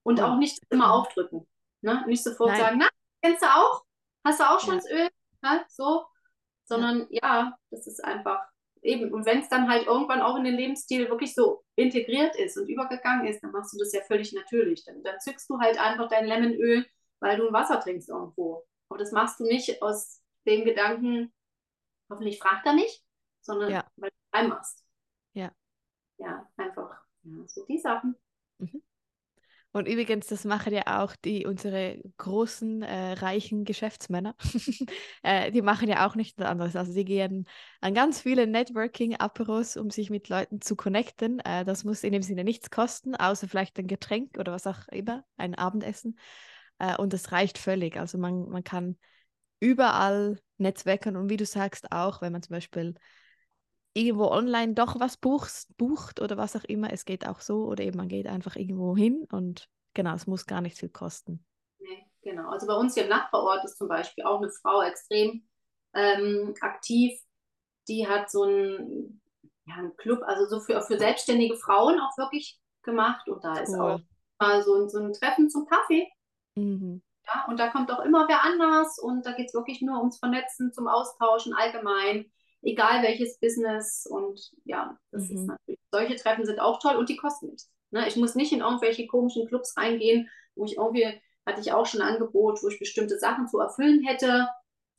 Und 0.04 0.20
Voll. 0.20 0.30
auch 0.30 0.38
nicht 0.38 0.60
immer 0.70 0.94
aufdrücken. 0.94 1.48
Ne? 1.82 2.04
Nicht 2.08 2.24
sofort 2.24 2.52
Nein. 2.52 2.60
sagen, 2.60 2.78
na, 2.80 2.88
kennst 3.22 3.44
du 3.44 3.48
auch? 3.48 3.84
Hast 4.26 4.40
du 4.40 4.44
auch 4.50 4.60
schon 4.60 4.76
Ja. 4.76 4.80
das 4.80 4.90
Öl? 4.92 5.10
Ne? 5.44 5.66
So. 5.68 6.06
Sondern 6.66 7.08
ja, 7.10 7.56
das 7.70 7.86
ist 7.86 8.04
einfach 8.04 8.48
eben. 8.82 9.14
Und 9.14 9.26
wenn 9.26 9.40
es 9.40 9.50
dann 9.50 9.70
halt 9.70 9.88
irgendwann 9.88 10.22
auch 10.22 10.36
in 10.38 10.44
den 10.44 10.56
Lebensstil 10.56 11.10
wirklich 11.10 11.34
so 11.34 11.64
integriert 11.76 12.36
ist 12.38 12.58
und 12.58 12.68
übergegangen 12.70 13.28
ist, 13.28 13.42
dann 13.44 13.52
machst 13.52 13.74
du 13.74 13.78
das 13.78 13.94
ja 13.94 14.02
völlig 14.02 14.34
natürlich. 14.34 14.84
Dann, 14.86 15.04
dann 15.04 15.20
zückst 15.20 15.50
du 15.50 15.60
halt 15.60 15.80
einfach 15.80 16.08
dein 16.10 16.26
Lemonöl, 16.26 16.86
weil 17.20 17.38
du 17.38 17.48
ein 17.48 17.54
Wasser 17.54 17.80
trinkst 17.80 18.10
irgendwo. 18.10 18.64
Aber 18.90 19.00
das 19.00 19.12
machst 19.12 19.40
du 19.40 19.46
nicht 19.46 19.82
aus 19.82 20.22
dem 20.46 20.66
Gedanken, 20.66 21.34
hoffentlich 22.10 22.40
fragt 22.40 22.66
er 22.66 22.74
mich, 22.74 23.04
sondern 23.42 23.72
Ja. 23.72 23.86
weil 23.96 24.10
du 24.10 24.38
reinmachst. 24.38 24.86
Ja. 25.34 25.52
Ja, 26.18 26.50
einfach 26.58 27.02
ja, 27.24 27.48
so 27.48 27.66
die 27.66 27.80
Sachen. 27.80 28.16
Und 29.74 29.88
übrigens, 29.88 30.28
das 30.28 30.44
machen 30.44 30.74
ja 30.74 31.02
auch 31.02 31.16
die 31.16 31.46
unsere 31.46 32.02
großen 32.18 32.82
äh, 32.82 33.14
reichen 33.14 33.64
Geschäftsmänner. 33.64 34.36
äh, 35.24 35.50
die 35.52 35.62
machen 35.62 35.88
ja 35.88 36.06
auch 36.06 36.16
nichts 36.16 36.42
anderes. 36.42 36.76
Also 36.76 36.92
sie 36.92 37.06
gehen 37.06 37.48
an 37.80 37.94
ganz 37.94 38.20
viele 38.20 38.48
Networking-Aperos, 38.48 39.78
um 39.78 39.90
sich 39.90 40.10
mit 40.10 40.28
Leuten 40.28 40.60
zu 40.60 40.76
connecten. 40.76 41.40
Äh, 41.40 41.64
das 41.64 41.86
muss 41.86 42.04
in 42.04 42.12
dem 42.12 42.22
Sinne 42.22 42.44
nichts 42.44 42.70
kosten, 42.70 43.16
außer 43.16 43.48
vielleicht 43.48 43.80
ein 43.80 43.88
Getränk 43.88 44.38
oder 44.38 44.52
was 44.52 44.68
auch 44.68 44.90
immer, 44.90 45.24
ein 45.38 45.56
Abendessen. 45.56 46.20
Äh, 46.80 46.98
und 46.98 47.14
das 47.14 47.32
reicht 47.32 47.58
völlig. 47.58 47.98
Also 47.98 48.18
man, 48.18 48.50
man 48.50 48.66
kann 48.66 48.98
überall 49.62 50.42
netzwerken 50.58 51.16
und 51.16 51.30
wie 51.30 51.38
du 51.38 51.46
sagst 51.46 51.94
auch, 51.94 52.22
wenn 52.22 52.34
man 52.34 52.44
zum 52.44 52.56
Beispiel 52.56 52.96
irgendwo 53.94 54.26
online 54.28 54.74
doch 54.74 55.00
was 55.00 55.18
buchst, 55.18 55.76
bucht 55.78 56.22
oder 56.22 56.38
was 56.38 56.56
auch 56.56 56.64
immer, 56.64 56.92
es 56.92 57.06
geht 57.06 57.28
auch 57.28 57.42
so 57.42 57.66
oder 57.66 57.84
eben 57.84 57.98
man 57.98 58.08
geht 58.08 58.28
einfach 58.28 58.56
irgendwo 58.56 58.96
hin 58.96 59.28
und 59.32 59.68
genau, 59.94 60.16
es 60.16 60.28
muss 60.28 60.46
gar 60.46 60.62
nicht 60.62 60.78
viel 60.78 60.90
kosten. 60.90 61.46
Nee, 61.80 62.06
genau. 62.22 62.50
Also 62.50 62.68
bei 62.68 62.76
uns 62.76 62.94
hier 62.94 63.04
im 63.04 63.10
Nachbarort 63.10 63.64
ist 63.66 63.78
zum 63.78 63.88
Beispiel 63.88 64.24
auch 64.24 64.42
eine 64.42 64.52
Frau 64.52 64.82
extrem 64.82 65.48
ähm, 65.94 66.54
aktiv. 66.62 67.20
Die 67.88 68.08
hat 68.08 68.30
so 68.30 68.44
einen, 68.44 69.22
ja, 69.66 69.76
einen 69.76 69.96
Club, 69.98 70.22
also 70.24 70.46
so 70.48 70.62
für, 70.62 70.82
für 70.84 70.98
selbstständige 71.00 71.58
Frauen 71.58 72.00
auch 72.00 72.18
wirklich 72.18 72.60
gemacht. 72.84 73.28
Und 73.28 73.44
da 73.44 73.60
ist 73.60 73.74
auch 73.76 73.98
Cool. 73.98 74.06
mal 74.40 74.64
so, 74.64 74.76
ein- 74.76 74.90
so 74.90 75.00
ein 75.00 75.14
Treffen 75.14 75.50
zum 75.50 75.66
Kaffee. 75.68 76.08
Mhm. 76.56 77.02
Ja, 77.28 77.46
und 77.48 77.60
da 77.60 77.70
kommt 77.70 77.92
auch 77.92 78.00
immer 78.00 78.28
wer 78.28 78.44
anders. 78.44 79.00
Und 79.00 79.26
da 79.26 79.34
geht 79.34 79.48
es 79.48 79.54
wirklich 79.54 79.82
nur 79.82 80.00
ums 80.00 80.20
Vernetzen, 80.20 80.74
zum 80.74 80.88
Austauschen 80.88 81.54
allgemein. 81.54 82.32
Egal 82.64 83.04
welches 83.04 83.40
Business. 83.40 84.06
Und 84.10 84.52
ja, 84.66 84.98
das 85.12 85.30
ist 85.30 85.32
Mhm. 85.32 85.48
natürlich, 85.48 85.80
solche 85.92 86.16
Treffen 86.16 86.46
sind 86.46 86.60
auch 86.60 86.80
toll 86.80 86.96
und 86.96 87.10
die 87.10 87.18
kosten 87.18 87.48
nichts. 87.48 87.72
Ne? 87.92 88.08
Ich 88.08 88.16
muss 88.16 88.36
nicht 88.36 88.52
in 88.54 88.62
irgendwelche 88.62 89.08
komischen 89.08 89.48
Clubs 89.48 89.76
reingehen, 89.78 90.30
wo 90.56 90.66
ich 90.66 90.78
irgendwie, 90.78 91.06
hatte 91.46 91.62
ich 91.62 91.72
auch 91.74 91.86
schon 91.86 92.02
ein 92.02 92.14
Angebot, 92.14 92.62
wo 92.64 92.68
ich 92.70 92.80
bestimmte 92.80 93.18
Sachen 93.20 93.48
zu 93.48 93.60
erfüllen 93.60 94.04
hätte. 94.06 94.48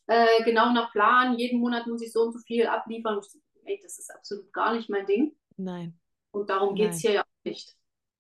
Äh, 0.09 0.43
genau 0.45 0.73
nach 0.73 0.93
Plan, 0.93 1.39
jeden 1.39 1.61
Monat 1.61 1.87
muss 1.87 2.03
ich 2.03 2.13
so 2.13 2.23
und 2.23 2.33
so 2.33 2.41
viel 2.41 2.67
abliefern. 2.67 3.21
Ich 3.23 3.41
ey, 3.65 3.81
das 3.83 3.99
ist 3.99 4.11
absolut 4.15 4.53
gar 4.53 4.75
nicht 4.75 4.91
mein 4.91 5.07
Ding. 5.07 5.37
Nein. 5.57 5.99
Und 6.33 6.51
darum 6.51 6.75
geht 6.75 6.91
es 6.93 7.01
hier 7.01 7.13
ja 7.13 7.23
auch 7.23 7.45
nicht. 7.45 7.77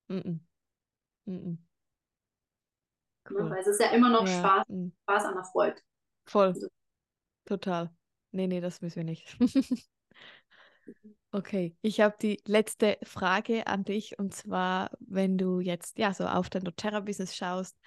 Mhm. 0.09 0.41
Mhm. 1.27 1.59
Ne? 3.29 3.29
Cool. 3.31 3.51
Weil 3.51 3.61
es 3.61 3.67
ist 3.67 3.81
ja 3.81 3.91
immer 3.91 4.11
noch 4.11 4.27
Ja, 4.27 4.39
Spaß, 4.39 4.65
mhm. 4.69 4.93
Spaß 5.05 5.25
an 5.27 5.35
der 5.35 5.45
Freude. 5.45 5.81
Voll. 6.27 6.59
Total. 7.47 7.91
Nee, 8.33 8.47
nee, 8.47 8.61
das 8.61 8.81
müssen 8.81 8.97
wir 8.97 9.05
nicht. 9.05 9.37
Okay, 11.35 11.75
ich 11.81 12.03
habe 12.03 12.15
die 12.21 12.43
letzte 12.45 12.99
Frage 13.05 13.67
an 13.67 13.85
dich 13.85 14.19
und 14.19 14.35
zwar, 14.35 14.91
wenn 15.01 15.39
du 15.39 15.61
jetzt 15.61 15.97
ja 15.97 16.13
so 16.13 16.27
auf 16.27 16.51
dein 16.51 16.65
doTERRA-Business 16.65 17.35
schaust, 17.35 17.79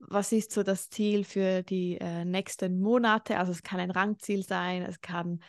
was 0.00 0.32
ist 0.32 0.50
so 0.50 0.64
das 0.64 0.90
Ziel 0.90 1.22
für 1.22 1.62
die 1.62 1.98
äh, 2.00 2.24
nächsten 2.24 2.80
Monate? 2.80 3.38
Also 3.38 3.52
es 3.52 3.62
kann 3.62 3.78
ein 3.78 3.92
Rangziel 3.92 4.42
sein, 4.42 4.82
es 4.82 5.00
kann 5.00 5.40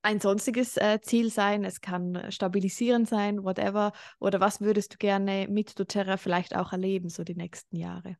ein 0.00 0.18
sonstiges 0.18 0.78
äh, 0.78 0.98
Ziel 1.02 1.30
sein, 1.30 1.64
es 1.64 1.82
kann 1.82 2.30
stabilisieren 2.30 3.04
sein, 3.04 3.44
whatever. 3.44 3.92
Oder 4.18 4.40
was 4.40 4.62
würdest 4.62 4.94
du 4.94 4.96
gerne 4.96 5.46
mit 5.50 5.78
doTERRA 5.78 6.16
vielleicht 6.16 6.56
auch 6.56 6.72
erleben, 6.72 7.10
so 7.10 7.22
die 7.22 7.34
nächsten 7.34 7.76
Jahre? 7.76 8.16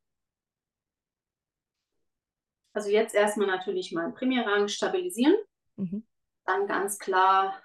Also 2.75 2.91
jetzt 2.91 3.15
erstmal 3.15 3.47
natürlich 3.47 3.93
meinen 3.93 4.13
Primärrang 4.13 4.69
stabilisieren. 4.69 5.37
Mhm. 5.77 6.07
Dann 6.47 6.67
ganz 6.67 6.99
klar 6.99 7.61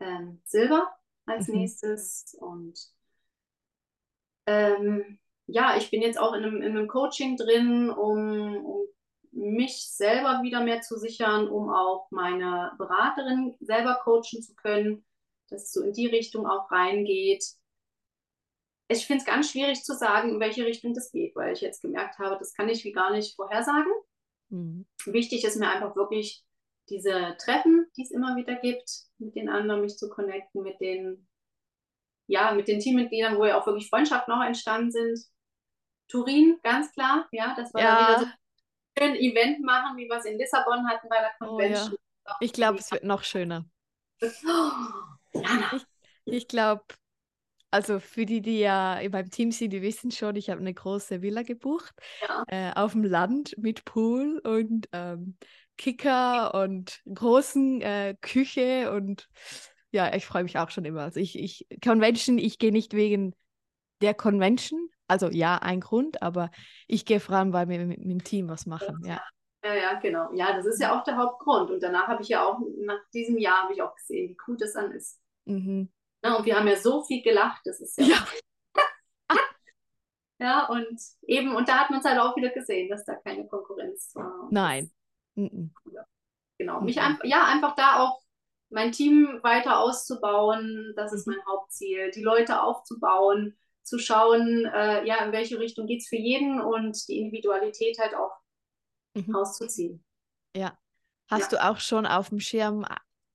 ähm, 0.00 0.40
Silber 0.44 0.92
als 1.26 1.48
mhm. 1.48 1.54
nächstes. 1.56 2.36
Und 2.40 2.78
ähm, 4.46 5.18
ja, 5.46 5.76
ich 5.76 5.90
bin 5.90 6.02
jetzt 6.02 6.18
auch 6.18 6.34
in 6.34 6.44
einem, 6.44 6.56
in 6.62 6.76
einem 6.76 6.88
Coaching 6.88 7.36
drin, 7.36 7.90
um, 7.90 8.64
um 8.64 8.86
mich 9.32 9.90
selber 9.90 10.42
wieder 10.42 10.62
mehr 10.62 10.80
zu 10.80 10.98
sichern, 10.98 11.48
um 11.48 11.70
auch 11.70 12.10
meine 12.10 12.72
Beraterin 12.78 13.54
selber 13.60 14.00
coachen 14.02 14.42
zu 14.42 14.54
können, 14.54 15.04
dass 15.48 15.64
es 15.64 15.72
so 15.72 15.82
in 15.82 15.92
die 15.92 16.06
Richtung 16.06 16.46
auch 16.46 16.70
reingeht. 16.70 17.44
Ich 18.88 19.06
finde 19.06 19.20
es 19.20 19.26
ganz 19.26 19.50
schwierig 19.50 19.84
zu 19.84 19.94
sagen, 19.94 20.30
in 20.30 20.40
welche 20.40 20.64
Richtung 20.64 20.94
das 20.94 21.12
geht, 21.12 21.36
weil 21.36 21.52
ich 21.52 21.60
jetzt 21.60 21.82
gemerkt 21.82 22.18
habe, 22.18 22.36
das 22.38 22.54
kann 22.54 22.68
ich 22.68 22.84
wie 22.84 22.92
gar 22.92 23.12
nicht 23.12 23.36
vorhersagen. 23.36 23.92
Mhm. 24.48 24.86
Wichtig 25.04 25.44
ist 25.44 25.56
mir 25.56 25.68
einfach 25.68 25.94
wirklich 25.94 26.44
diese 26.90 27.36
Treffen, 27.38 27.86
die 27.96 28.02
es 28.02 28.10
immer 28.10 28.36
wieder 28.36 28.56
gibt, 28.56 28.90
mit 29.18 29.34
den 29.34 29.48
anderen 29.48 29.82
mich 29.82 29.96
zu 29.96 30.08
connecten, 30.08 30.62
mit 30.62 30.80
den, 30.80 31.28
ja, 32.26 32.52
mit 32.52 32.68
den 32.68 32.80
Teammitgliedern, 32.80 33.36
wo 33.36 33.44
ja 33.44 33.60
auch 33.60 33.66
wirklich 33.66 33.88
Freundschaften 33.88 34.32
auch 34.32 34.44
entstanden 34.44 34.90
sind. 34.90 35.18
Turin, 36.08 36.58
ganz 36.62 36.92
klar, 36.92 37.28
ja, 37.32 37.54
das 37.56 37.72
war 37.74 37.82
ja. 37.82 37.98
wieder 37.98 38.20
so 38.20 38.26
ein 39.00 39.14
Event 39.16 39.60
machen, 39.60 39.96
wie 39.96 40.08
wir 40.08 40.16
es 40.16 40.24
in 40.24 40.38
Lissabon 40.38 40.88
hatten 40.88 41.08
bei 41.08 41.18
der 41.18 41.32
Convention. 41.38 41.94
Oh, 41.94 42.28
ja. 42.28 42.36
Ich 42.40 42.52
glaube, 42.52 42.78
es 42.78 42.90
wird 42.90 43.04
noch 43.04 43.22
schöner. 43.22 43.64
Oh, 44.22 44.70
ich, 45.74 45.84
ich 46.24 46.48
glaube, 46.48 46.84
also 47.70 48.00
für 48.00 48.24
die, 48.24 48.40
die 48.40 48.60
ja 48.60 48.98
in 48.98 49.12
meinem 49.12 49.30
Team 49.30 49.52
sind, 49.52 49.72
die 49.72 49.82
wissen 49.82 50.10
schon, 50.10 50.36
ich 50.36 50.50
habe 50.50 50.60
eine 50.60 50.72
große 50.72 51.20
Villa 51.22 51.42
gebucht 51.42 51.94
ja. 52.22 52.44
äh, 52.48 52.72
auf 52.74 52.92
dem 52.92 53.04
Land 53.04 53.54
mit 53.58 53.84
Pool 53.84 54.40
und 54.44 54.88
ähm, 54.92 55.36
Kicker 55.78 56.54
und 56.54 57.00
großen 57.12 57.80
äh, 57.80 58.14
Küche 58.20 58.92
und 58.92 59.28
ja, 59.90 60.14
ich 60.14 60.26
freue 60.26 60.42
mich 60.42 60.58
auch 60.58 60.70
schon 60.70 60.84
immer. 60.84 61.02
Also 61.02 61.20
ich, 61.20 61.38
ich 61.38 61.66
Convention, 61.82 62.36
ich 62.36 62.58
gehe 62.58 62.72
nicht 62.72 62.92
wegen 62.92 63.34
der 64.02 64.12
Convention, 64.12 64.90
also 65.06 65.28
ja, 65.30 65.56
ein 65.56 65.80
Grund, 65.80 66.22
aber 66.22 66.50
ich 66.86 67.06
gehe 67.06 67.20
vor 67.20 67.36
allem, 67.36 67.54
weil 67.54 67.68
wir 67.68 67.78
mit, 67.86 67.98
mit 68.00 68.10
dem 68.10 68.24
Team 68.24 68.48
was 68.48 68.66
machen, 68.66 69.02
ja. 69.04 69.22
Ja, 69.64 69.74
ja, 69.74 69.94
genau. 69.94 70.32
Ja, 70.34 70.56
das 70.56 70.66
ist 70.66 70.80
ja 70.80 70.96
auch 70.96 71.02
der 71.02 71.16
Hauptgrund. 71.16 71.70
Und 71.70 71.82
danach 71.82 72.06
habe 72.06 72.22
ich 72.22 72.28
ja 72.28 72.44
auch, 72.44 72.60
nach 72.80 73.00
diesem 73.12 73.38
Jahr 73.38 73.64
habe 73.64 73.74
ich 73.74 73.82
auch 73.82 73.94
gesehen, 73.96 74.30
wie 74.30 74.36
cool 74.46 74.56
das 74.56 74.74
dann 74.74 74.92
ist. 74.92 75.20
Mhm. 75.46 75.90
Na, 76.22 76.36
und 76.36 76.46
wir 76.46 76.56
haben 76.56 76.68
ja 76.68 76.76
so 76.76 77.02
viel 77.02 77.22
gelacht, 77.22 77.62
das 77.64 77.80
ist 77.80 77.98
ja. 77.98 78.06
Ja, 78.06 78.26
ja 80.38 80.66
und 80.68 81.00
eben, 81.22 81.54
und 81.54 81.68
da 81.68 81.78
hat 81.78 81.90
man 81.90 82.00
es 82.00 82.06
halt 82.06 82.20
auch 82.20 82.36
wieder 82.36 82.50
gesehen, 82.50 82.88
dass 82.88 83.04
da 83.04 83.16
keine 83.16 83.46
Konkurrenz 83.46 84.12
war. 84.14 84.48
Nein. 84.50 84.90
Mhm. 85.38 85.72
Genau. 86.58 86.80
Mich 86.80 87.00
einfach, 87.00 87.24
ja, 87.24 87.44
einfach 87.44 87.76
da 87.76 88.00
auch 88.00 88.20
mein 88.70 88.92
Team 88.92 89.38
weiter 89.42 89.78
auszubauen, 89.78 90.92
das 90.96 91.12
ist 91.12 91.26
mhm. 91.26 91.34
mein 91.34 91.46
Hauptziel. 91.46 92.10
Die 92.10 92.22
Leute 92.22 92.62
aufzubauen, 92.62 93.56
zu 93.82 93.98
schauen, 93.98 94.66
äh, 94.66 95.06
ja, 95.06 95.24
in 95.24 95.32
welche 95.32 95.58
Richtung 95.58 95.86
geht 95.86 96.00
es 96.00 96.08
für 96.08 96.16
jeden 96.16 96.60
und 96.60 97.08
die 97.08 97.18
Individualität 97.20 97.98
halt 97.98 98.14
auch 98.14 98.36
mhm. 99.14 99.34
rauszuziehen. 99.34 100.04
Ja. 100.54 100.76
Hast 101.30 101.52
ja. 101.52 101.58
du 101.58 101.70
auch 101.70 101.78
schon 101.78 102.06
auf 102.06 102.30
dem 102.30 102.40
Schirm 102.40 102.84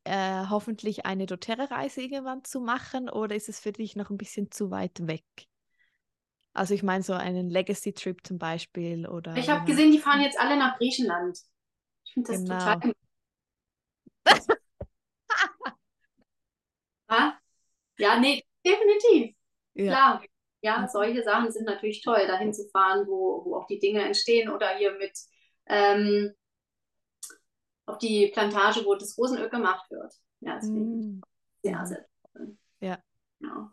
äh, 0.04 0.46
hoffentlich 0.50 1.06
eine 1.06 1.26
doTERRA-Reise 1.26 2.02
irgendwann 2.02 2.44
zu 2.44 2.60
machen 2.60 3.10
oder 3.10 3.36
ist 3.36 3.50
es 3.50 3.60
für 3.60 3.72
dich 3.72 3.96
noch 3.96 4.10
ein 4.10 4.18
bisschen 4.18 4.52
zu 4.52 4.72
weit 4.72 5.08
weg? 5.08 5.24
Also 6.54 6.74
ich 6.74 6.84
meine 6.84 7.04
so 7.04 7.13
einen 7.13 7.50
Legacy-Trip 7.50 8.26
zum 8.26 8.38
Beispiel 8.38 9.08
oder. 9.08 9.36
Ich 9.38 9.50
habe 9.50 9.66
gesehen, 9.66 9.92
die 9.92 10.00
fahren 10.00 10.22
jetzt 10.22 10.39
alle 10.39 10.58
nach 10.58 10.78
Griechenland. 10.78 11.39
Ich 12.15 12.26
finde 12.26 12.32
das 12.32 12.43
genau. 12.43 12.60
total. 12.60 12.93
ja? 17.10 17.39
ja, 17.97 18.19
nee, 18.19 18.43
definitiv. 18.63 19.36
Ja. 19.73 19.88
Klar. 19.88 20.23
Ja, 20.62 20.88
solche 20.88 21.23
Sachen 21.23 21.52
sind 21.52 21.65
natürlich 21.65 22.04
toll, 22.04 22.26
dahin 22.28 22.54
zu 22.54 22.69
fahren, 22.69 23.08
wo, 23.08 23.43
wo 23.43 23.58
auch 23.58 23.67
die 23.67 23.80
Dinge 23.80 24.04
entstehen 24.04 24.49
oder 24.49 24.78
hier 24.78 24.93
mit 24.97 25.17
ähm, 25.65 26.32
auf 27.86 27.97
die 27.97 28.28
Plantage, 28.32 28.86
wo 28.86 28.95
das 28.95 29.17
Rosenöl 29.17 29.49
gemacht 29.49 29.89
wird. 29.89 30.13
Ja, 30.39 30.56
das 30.56 30.67
finde 30.67 30.99
ich 30.99 31.21
sehr, 31.63 31.86
sehr 31.86 32.06
toll. 32.32 32.58
Ja. 32.80 32.97
Genau. 33.39 33.71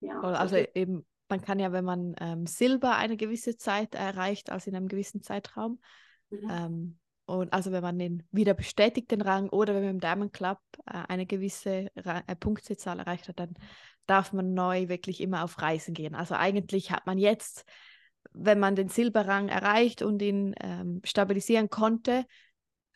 ja. 0.00 0.20
Also 0.20 0.56
eben, 0.56 1.04
man 1.28 1.40
kann 1.40 1.58
ja, 1.58 1.72
wenn 1.72 1.84
man 1.84 2.14
ähm, 2.20 2.46
Silber 2.46 2.96
eine 2.96 3.16
gewisse 3.16 3.56
Zeit 3.56 3.94
erreicht, 3.94 4.50
also 4.50 4.70
in 4.70 4.76
einem 4.76 4.88
gewissen 4.88 5.22
Zeitraum, 5.22 5.80
mhm. 6.30 6.50
ähm, 6.50 6.98
und 7.28 7.52
also 7.52 7.72
wenn 7.72 7.82
man 7.82 7.98
den 7.98 8.26
wieder 8.32 8.54
bestätigt, 8.54 9.10
den 9.10 9.20
Rang, 9.20 9.50
oder 9.50 9.74
wenn 9.74 9.82
man 9.82 9.90
im 9.90 10.00
Diamond 10.00 10.32
Club 10.32 10.58
äh, 10.86 11.02
eine 11.08 11.26
gewisse 11.26 11.90
Ra 11.94 12.22
äh, 12.26 12.34
Punktezahl 12.34 12.98
erreicht 12.98 13.28
hat, 13.28 13.38
dann 13.38 13.54
darf 14.06 14.32
man 14.32 14.54
neu 14.54 14.88
wirklich 14.88 15.20
immer 15.20 15.44
auf 15.44 15.60
Reisen 15.60 15.92
gehen. 15.92 16.14
Also 16.14 16.34
eigentlich 16.34 16.90
hat 16.90 17.06
man 17.06 17.18
jetzt, 17.18 17.66
wenn 18.32 18.58
man 18.58 18.76
den 18.76 18.88
Silberrang 18.88 19.50
erreicht 19.50 20.00
und 20.00 20.22
ihn 20.22 20.54
ähm, 20.62 21.02
stabilisieren 21.04 21.68
konnte, 21.68 22.24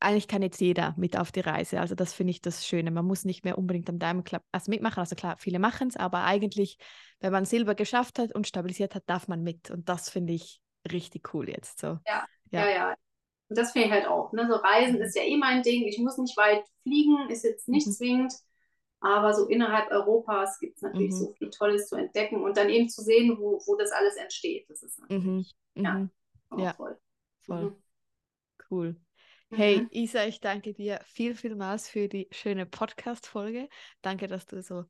eigentlich 0.00 0.28
kann 0.28 0.40
jetzt 0.40 0.62
jeder 0.62 0.94
mit 0.96 1.18
auf 1.18 1.30
die 1.30 1.40
Reise. 1.40 1.78
Also 1.78 1.94
das 1.94 2.14
finde 2.14 2.30
ich 2.30 2.40
das 2.40 2.66
Schöne. 2.66 2.90
Man 2.90 3.04
muss 3.04 3.26
nicht 3.26 3.44
mehr 3.44 3.58
unbedingt 3.58 3.90
am 3.90 3.98
Diamond 3.98 4.24
Club 4.24 4.42
also 4.50 4.70
mitmachen. 4.70 5.00
Also 5.00 5.14
klar, 5.14 5.36
viele 5.38 5.58
machen 5.58 5.88
es, 5.88 5.96
aber 5.96 6.24
eigentlich, 6.24 6.78
wenn 7.20 7.32
man 7.32 7.44
Silber 7.44 7.74
geschafft 7.74 8.18
hat 8.18 8.34
und 8.34 8.46
stabilisiert 8.46 8.94
hat, 8.94 9.04
darf 9.06 9.28
man 9.28 9.42
mit. 9.42 9.70
Und 9.70 9.90
das 9.90 10.08
finde 10.08 10.32
ich 10.32 10.62
richtig 10.90 11.34
cool 11.34 11.50
jetzt. 11.50 11.80
So. 11.80 11.98
Ja, 12.06 12.24
ja, 12.50 12.66
ja. 12.66 12.70
ja. 12.70 12.94
Und 13.52 13.58
das 13.58 13.72
finde 13.72 13.88
ich 13.88 13.92
halt 13.92 14.06
auch. 14.06 14.32
Ne? 14.32 14.48
So 14.48 14.54
Reisen 14.54 14.96
mhm. 14.96 15.02
ist 15.02 15.14
ja 15.14 15.24
eh 15.24 15.36
mein 15.36 15.62
Ding. 15.62 15.86
Ich 15.86 15.98
muss 15.98 16.16
nicht 16.16 16.34
weit 16.38 16.64
fliegen, 16.84 17.28
ist 17.28 17.44
jetzt 17.44 17.68
nicht 17.68 17.86
mhm. 17.86 17.92
zwingend. 17.92 18.32
Aber 19.00 19.34
so 19.34 19.46
innerhalb 19.46 19.90
Europas 19.90 20.58
gibt 20.58 20.76
es 20.76 20.82
natürlich 20.82 21.10
mhm. 21.10 21.16
so 21.16 21.32
viel 21.34 21.50
Tolles 21.50 21.86
zu 21.86 21.96
entdecken 21.96 22.42
und 22.42 22.56
dann 22.56 22.70
eben 22.70 22.88
zu 22.88 23.02
sehen, 23.02 23.36
wo, 23.38 23.60
wo 23.66 23.76
das 23.76 23.92
alles 23.92 24.16
entsteht. 24.16 24.70
Das 24.70 24.82
ist 24.82 24.98
natürlich 25.00 25.54
mhm. 25.74 25.84
ja, 25.84 25.94
mhm. 25.94 26.58
ja. 26.58 26.72
voll. 26.72 26.98
Voll. 27.42 27.62
Mhm. 27.62 27.76
Cool. 28.70 28.96
Hey. 29.50 29.86
Isa, 29.90 30.24
ich 30.24 30.40
danke 30.40 30.72
dir 30.72 30.98
viel, 31.04 31.34
vielmals 31.34 31.90
für 31.90 32.08
die 32.08 32.26
schöne 32.30 32.64
Podcast-Folge. 32.64 33.68
Danke, 34.00 34.28
dass 34.28 34.46
du 34.46 34.62
so, 34.62 34.84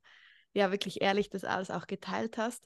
ja, 0.53 0.71
wirklich 0.71 1.01
ehrlich 1.01 1.29
das 1.29 1.43
alles 1.43 1.69
auch 1.69 1.85
geteilt 1.85 2.37
hast. 2.37 2.65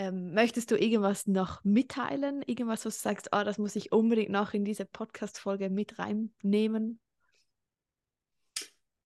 Ähm, 0.00 0.32
möchtest 0.32 0.70
du 0.70 0.78
irgendwas 0.78 1.26
noch 1.26 1.62
mitteilen? 1.62 2.40
Irgendwas, 2.46 2.86
was 2.86 2.96
du 2.96 3.02
sagst, 3.02 3.28
oh, 3.32 3.44
das 3.44 3.58
muss 3.58 3.76
ich 3.76 3.92
unbedingt 3.92 4.30
noch 4.30 4.54
in 4.54 4.64
diese 4.64 4.86
Podcast-Folge 4.86 5.68
mit 5.68 5.98
reinnehmen? 5.98 6.98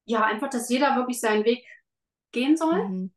Ja, 0.04 0.22
einfach, 0.24 0.50
dass 0.50 0.68
jeder 0.68 0.94
wirklich 0.94 1.18
seinen 1.18 1.44
Weg 1.44 1.66
gehen 2.30 2.56
soll. 2.56 2.88
Mhm. 2.88 3.12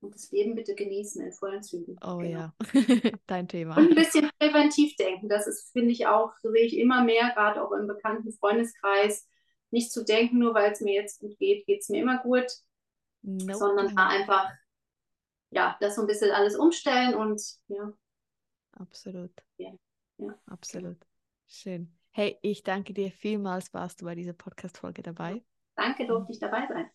Und 0.00 0.14
das 0.14 0.30
Leben 0.30 0.54
bitte 0.54 0.74
genießen 0.74 1.22
in 1.22 1.32
vollen 1.32 1.62
Zügen. 1.62 1.98
Oh 2.02 2.16
genau. 2.16 2.38
ja, 2.38 2.54
dein 3.26 3.48
Thema. 3.48 3.76
Und 3.76 3.90
ein 3.90 3.94
bisschen 3.94 4.30
präventiv 4.38 4.96
denken. 4.96 5.28
Das 5.28 5.46
ist, 5.46 5.70
finde 5.72 5.90
ich 5.90 6.06
auch, 6.06 6.32
so 6.40 6.50
sehe 6.50 6.64
ich 6.64 6.78
immer 6.78 7.04
mehr, 7.04 7.32
gerade 7.34 7.62
auch 7.62 7.72
im 7.72 7.86
bekannten 7.86 8.32
Freundeskreis, 8.32 9.28
nicht 9.70 9.92
zu 9.92 10.06
denken, 10.06 10.38
nur 10.38 10.54
weil 10.54 10.72
es 10.72 10.80
mir 10.80 10.94
jetzt 10.94 11.20
gut 11.20 11.36
geht, 11.36 11.66
geht 11.66 11.82
es 11.82 11.90
mir 11.90 12.00
immer 12.00 12.22
gut. 12.22 12.46
Nope. 13.20 13.56
Sondern 13.56 13.94
da 13.94 14.08
einfach, 14.08 14.50
ja, 15.50 15.76
das 15.80 15.96
so 15.96 16.02
ein 16.02 16.06
bisschen 16.06 16.30
alles 16.30 16.56
umstellen 16.56 17.14
und 17.14 17.42
ja. 17.68 17.92
Absolut. 18.72 19.32
Ja. 19.56 19.72
ja. 20.18 20.38
Absolut. 20.46 20.98
Schön. 21.46 21.96
Hey, 22.10 22.38
ich 22.42 22.62
danke 22.62 22.92
dir 22.92 23.10
vielmals, 23.10 23.72
warst 23.72 24.00
du 24.00 24.04
bei 24.04 24.14
dieser 24.14 24.32
Podcast-Folge 24.32 25.02
dabei. 25.02 25.42
Danke, 25.76 26.06
durfte 26.06 26.32
ich 26.32 26.38
dabei 26.38 26.66
sein. 26.68 26.90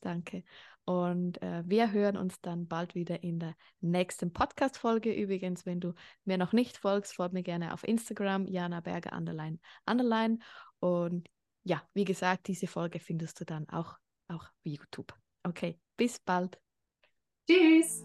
Danke. 0.00 0.44
Und 0.84 1.40
äh, 1.42 1.62
wir 1.66 1.92
hören 1.92 2.16
uns 2.16 2.40
dann 2.40 2.68
bald 2.68 2.94
wieder 2.94 3.22
in 3.22 3.38
der 3.38 3.56
nächsten 3.80 4.32
Podcast-Folge. 4.32 5.14
Übrigens, 5.14 5.64
wenn 5.64 5.80
du 5.80 5.94
mir 6.24 6.36
noch 6.36 6.52
nicht 6.52 6.76
folgst, 6.76 7.14
folg 7.14 7.32
mir 7.32 7.42
gerne 7.42 7.72
auf 7.72 7.84
Instagram, 7.84 8.46
Jana 8.46 8.80
Berger 8.80 9.16
underline, 9.16 9.60
underline. 9.86 10.40
Und 10.80 11.28
ja, 11.62 11.82
wie 11.94 12.04
gesagt, 12.04 12.48
diese 12.48 12.66
Folge 12.66 13.00
findest 13.00 13.40
du 13.40 13.44
dann 13.44 13.68
auch, 13.70 13.96
auch 14.28 14.44
auf 14.44 14.52
YouTube. 14.62 15.14
Okay, 15.42 15.78
bis 15.96 16.18
bald. 16.18 16.58
Tschüss! 17.46 18.02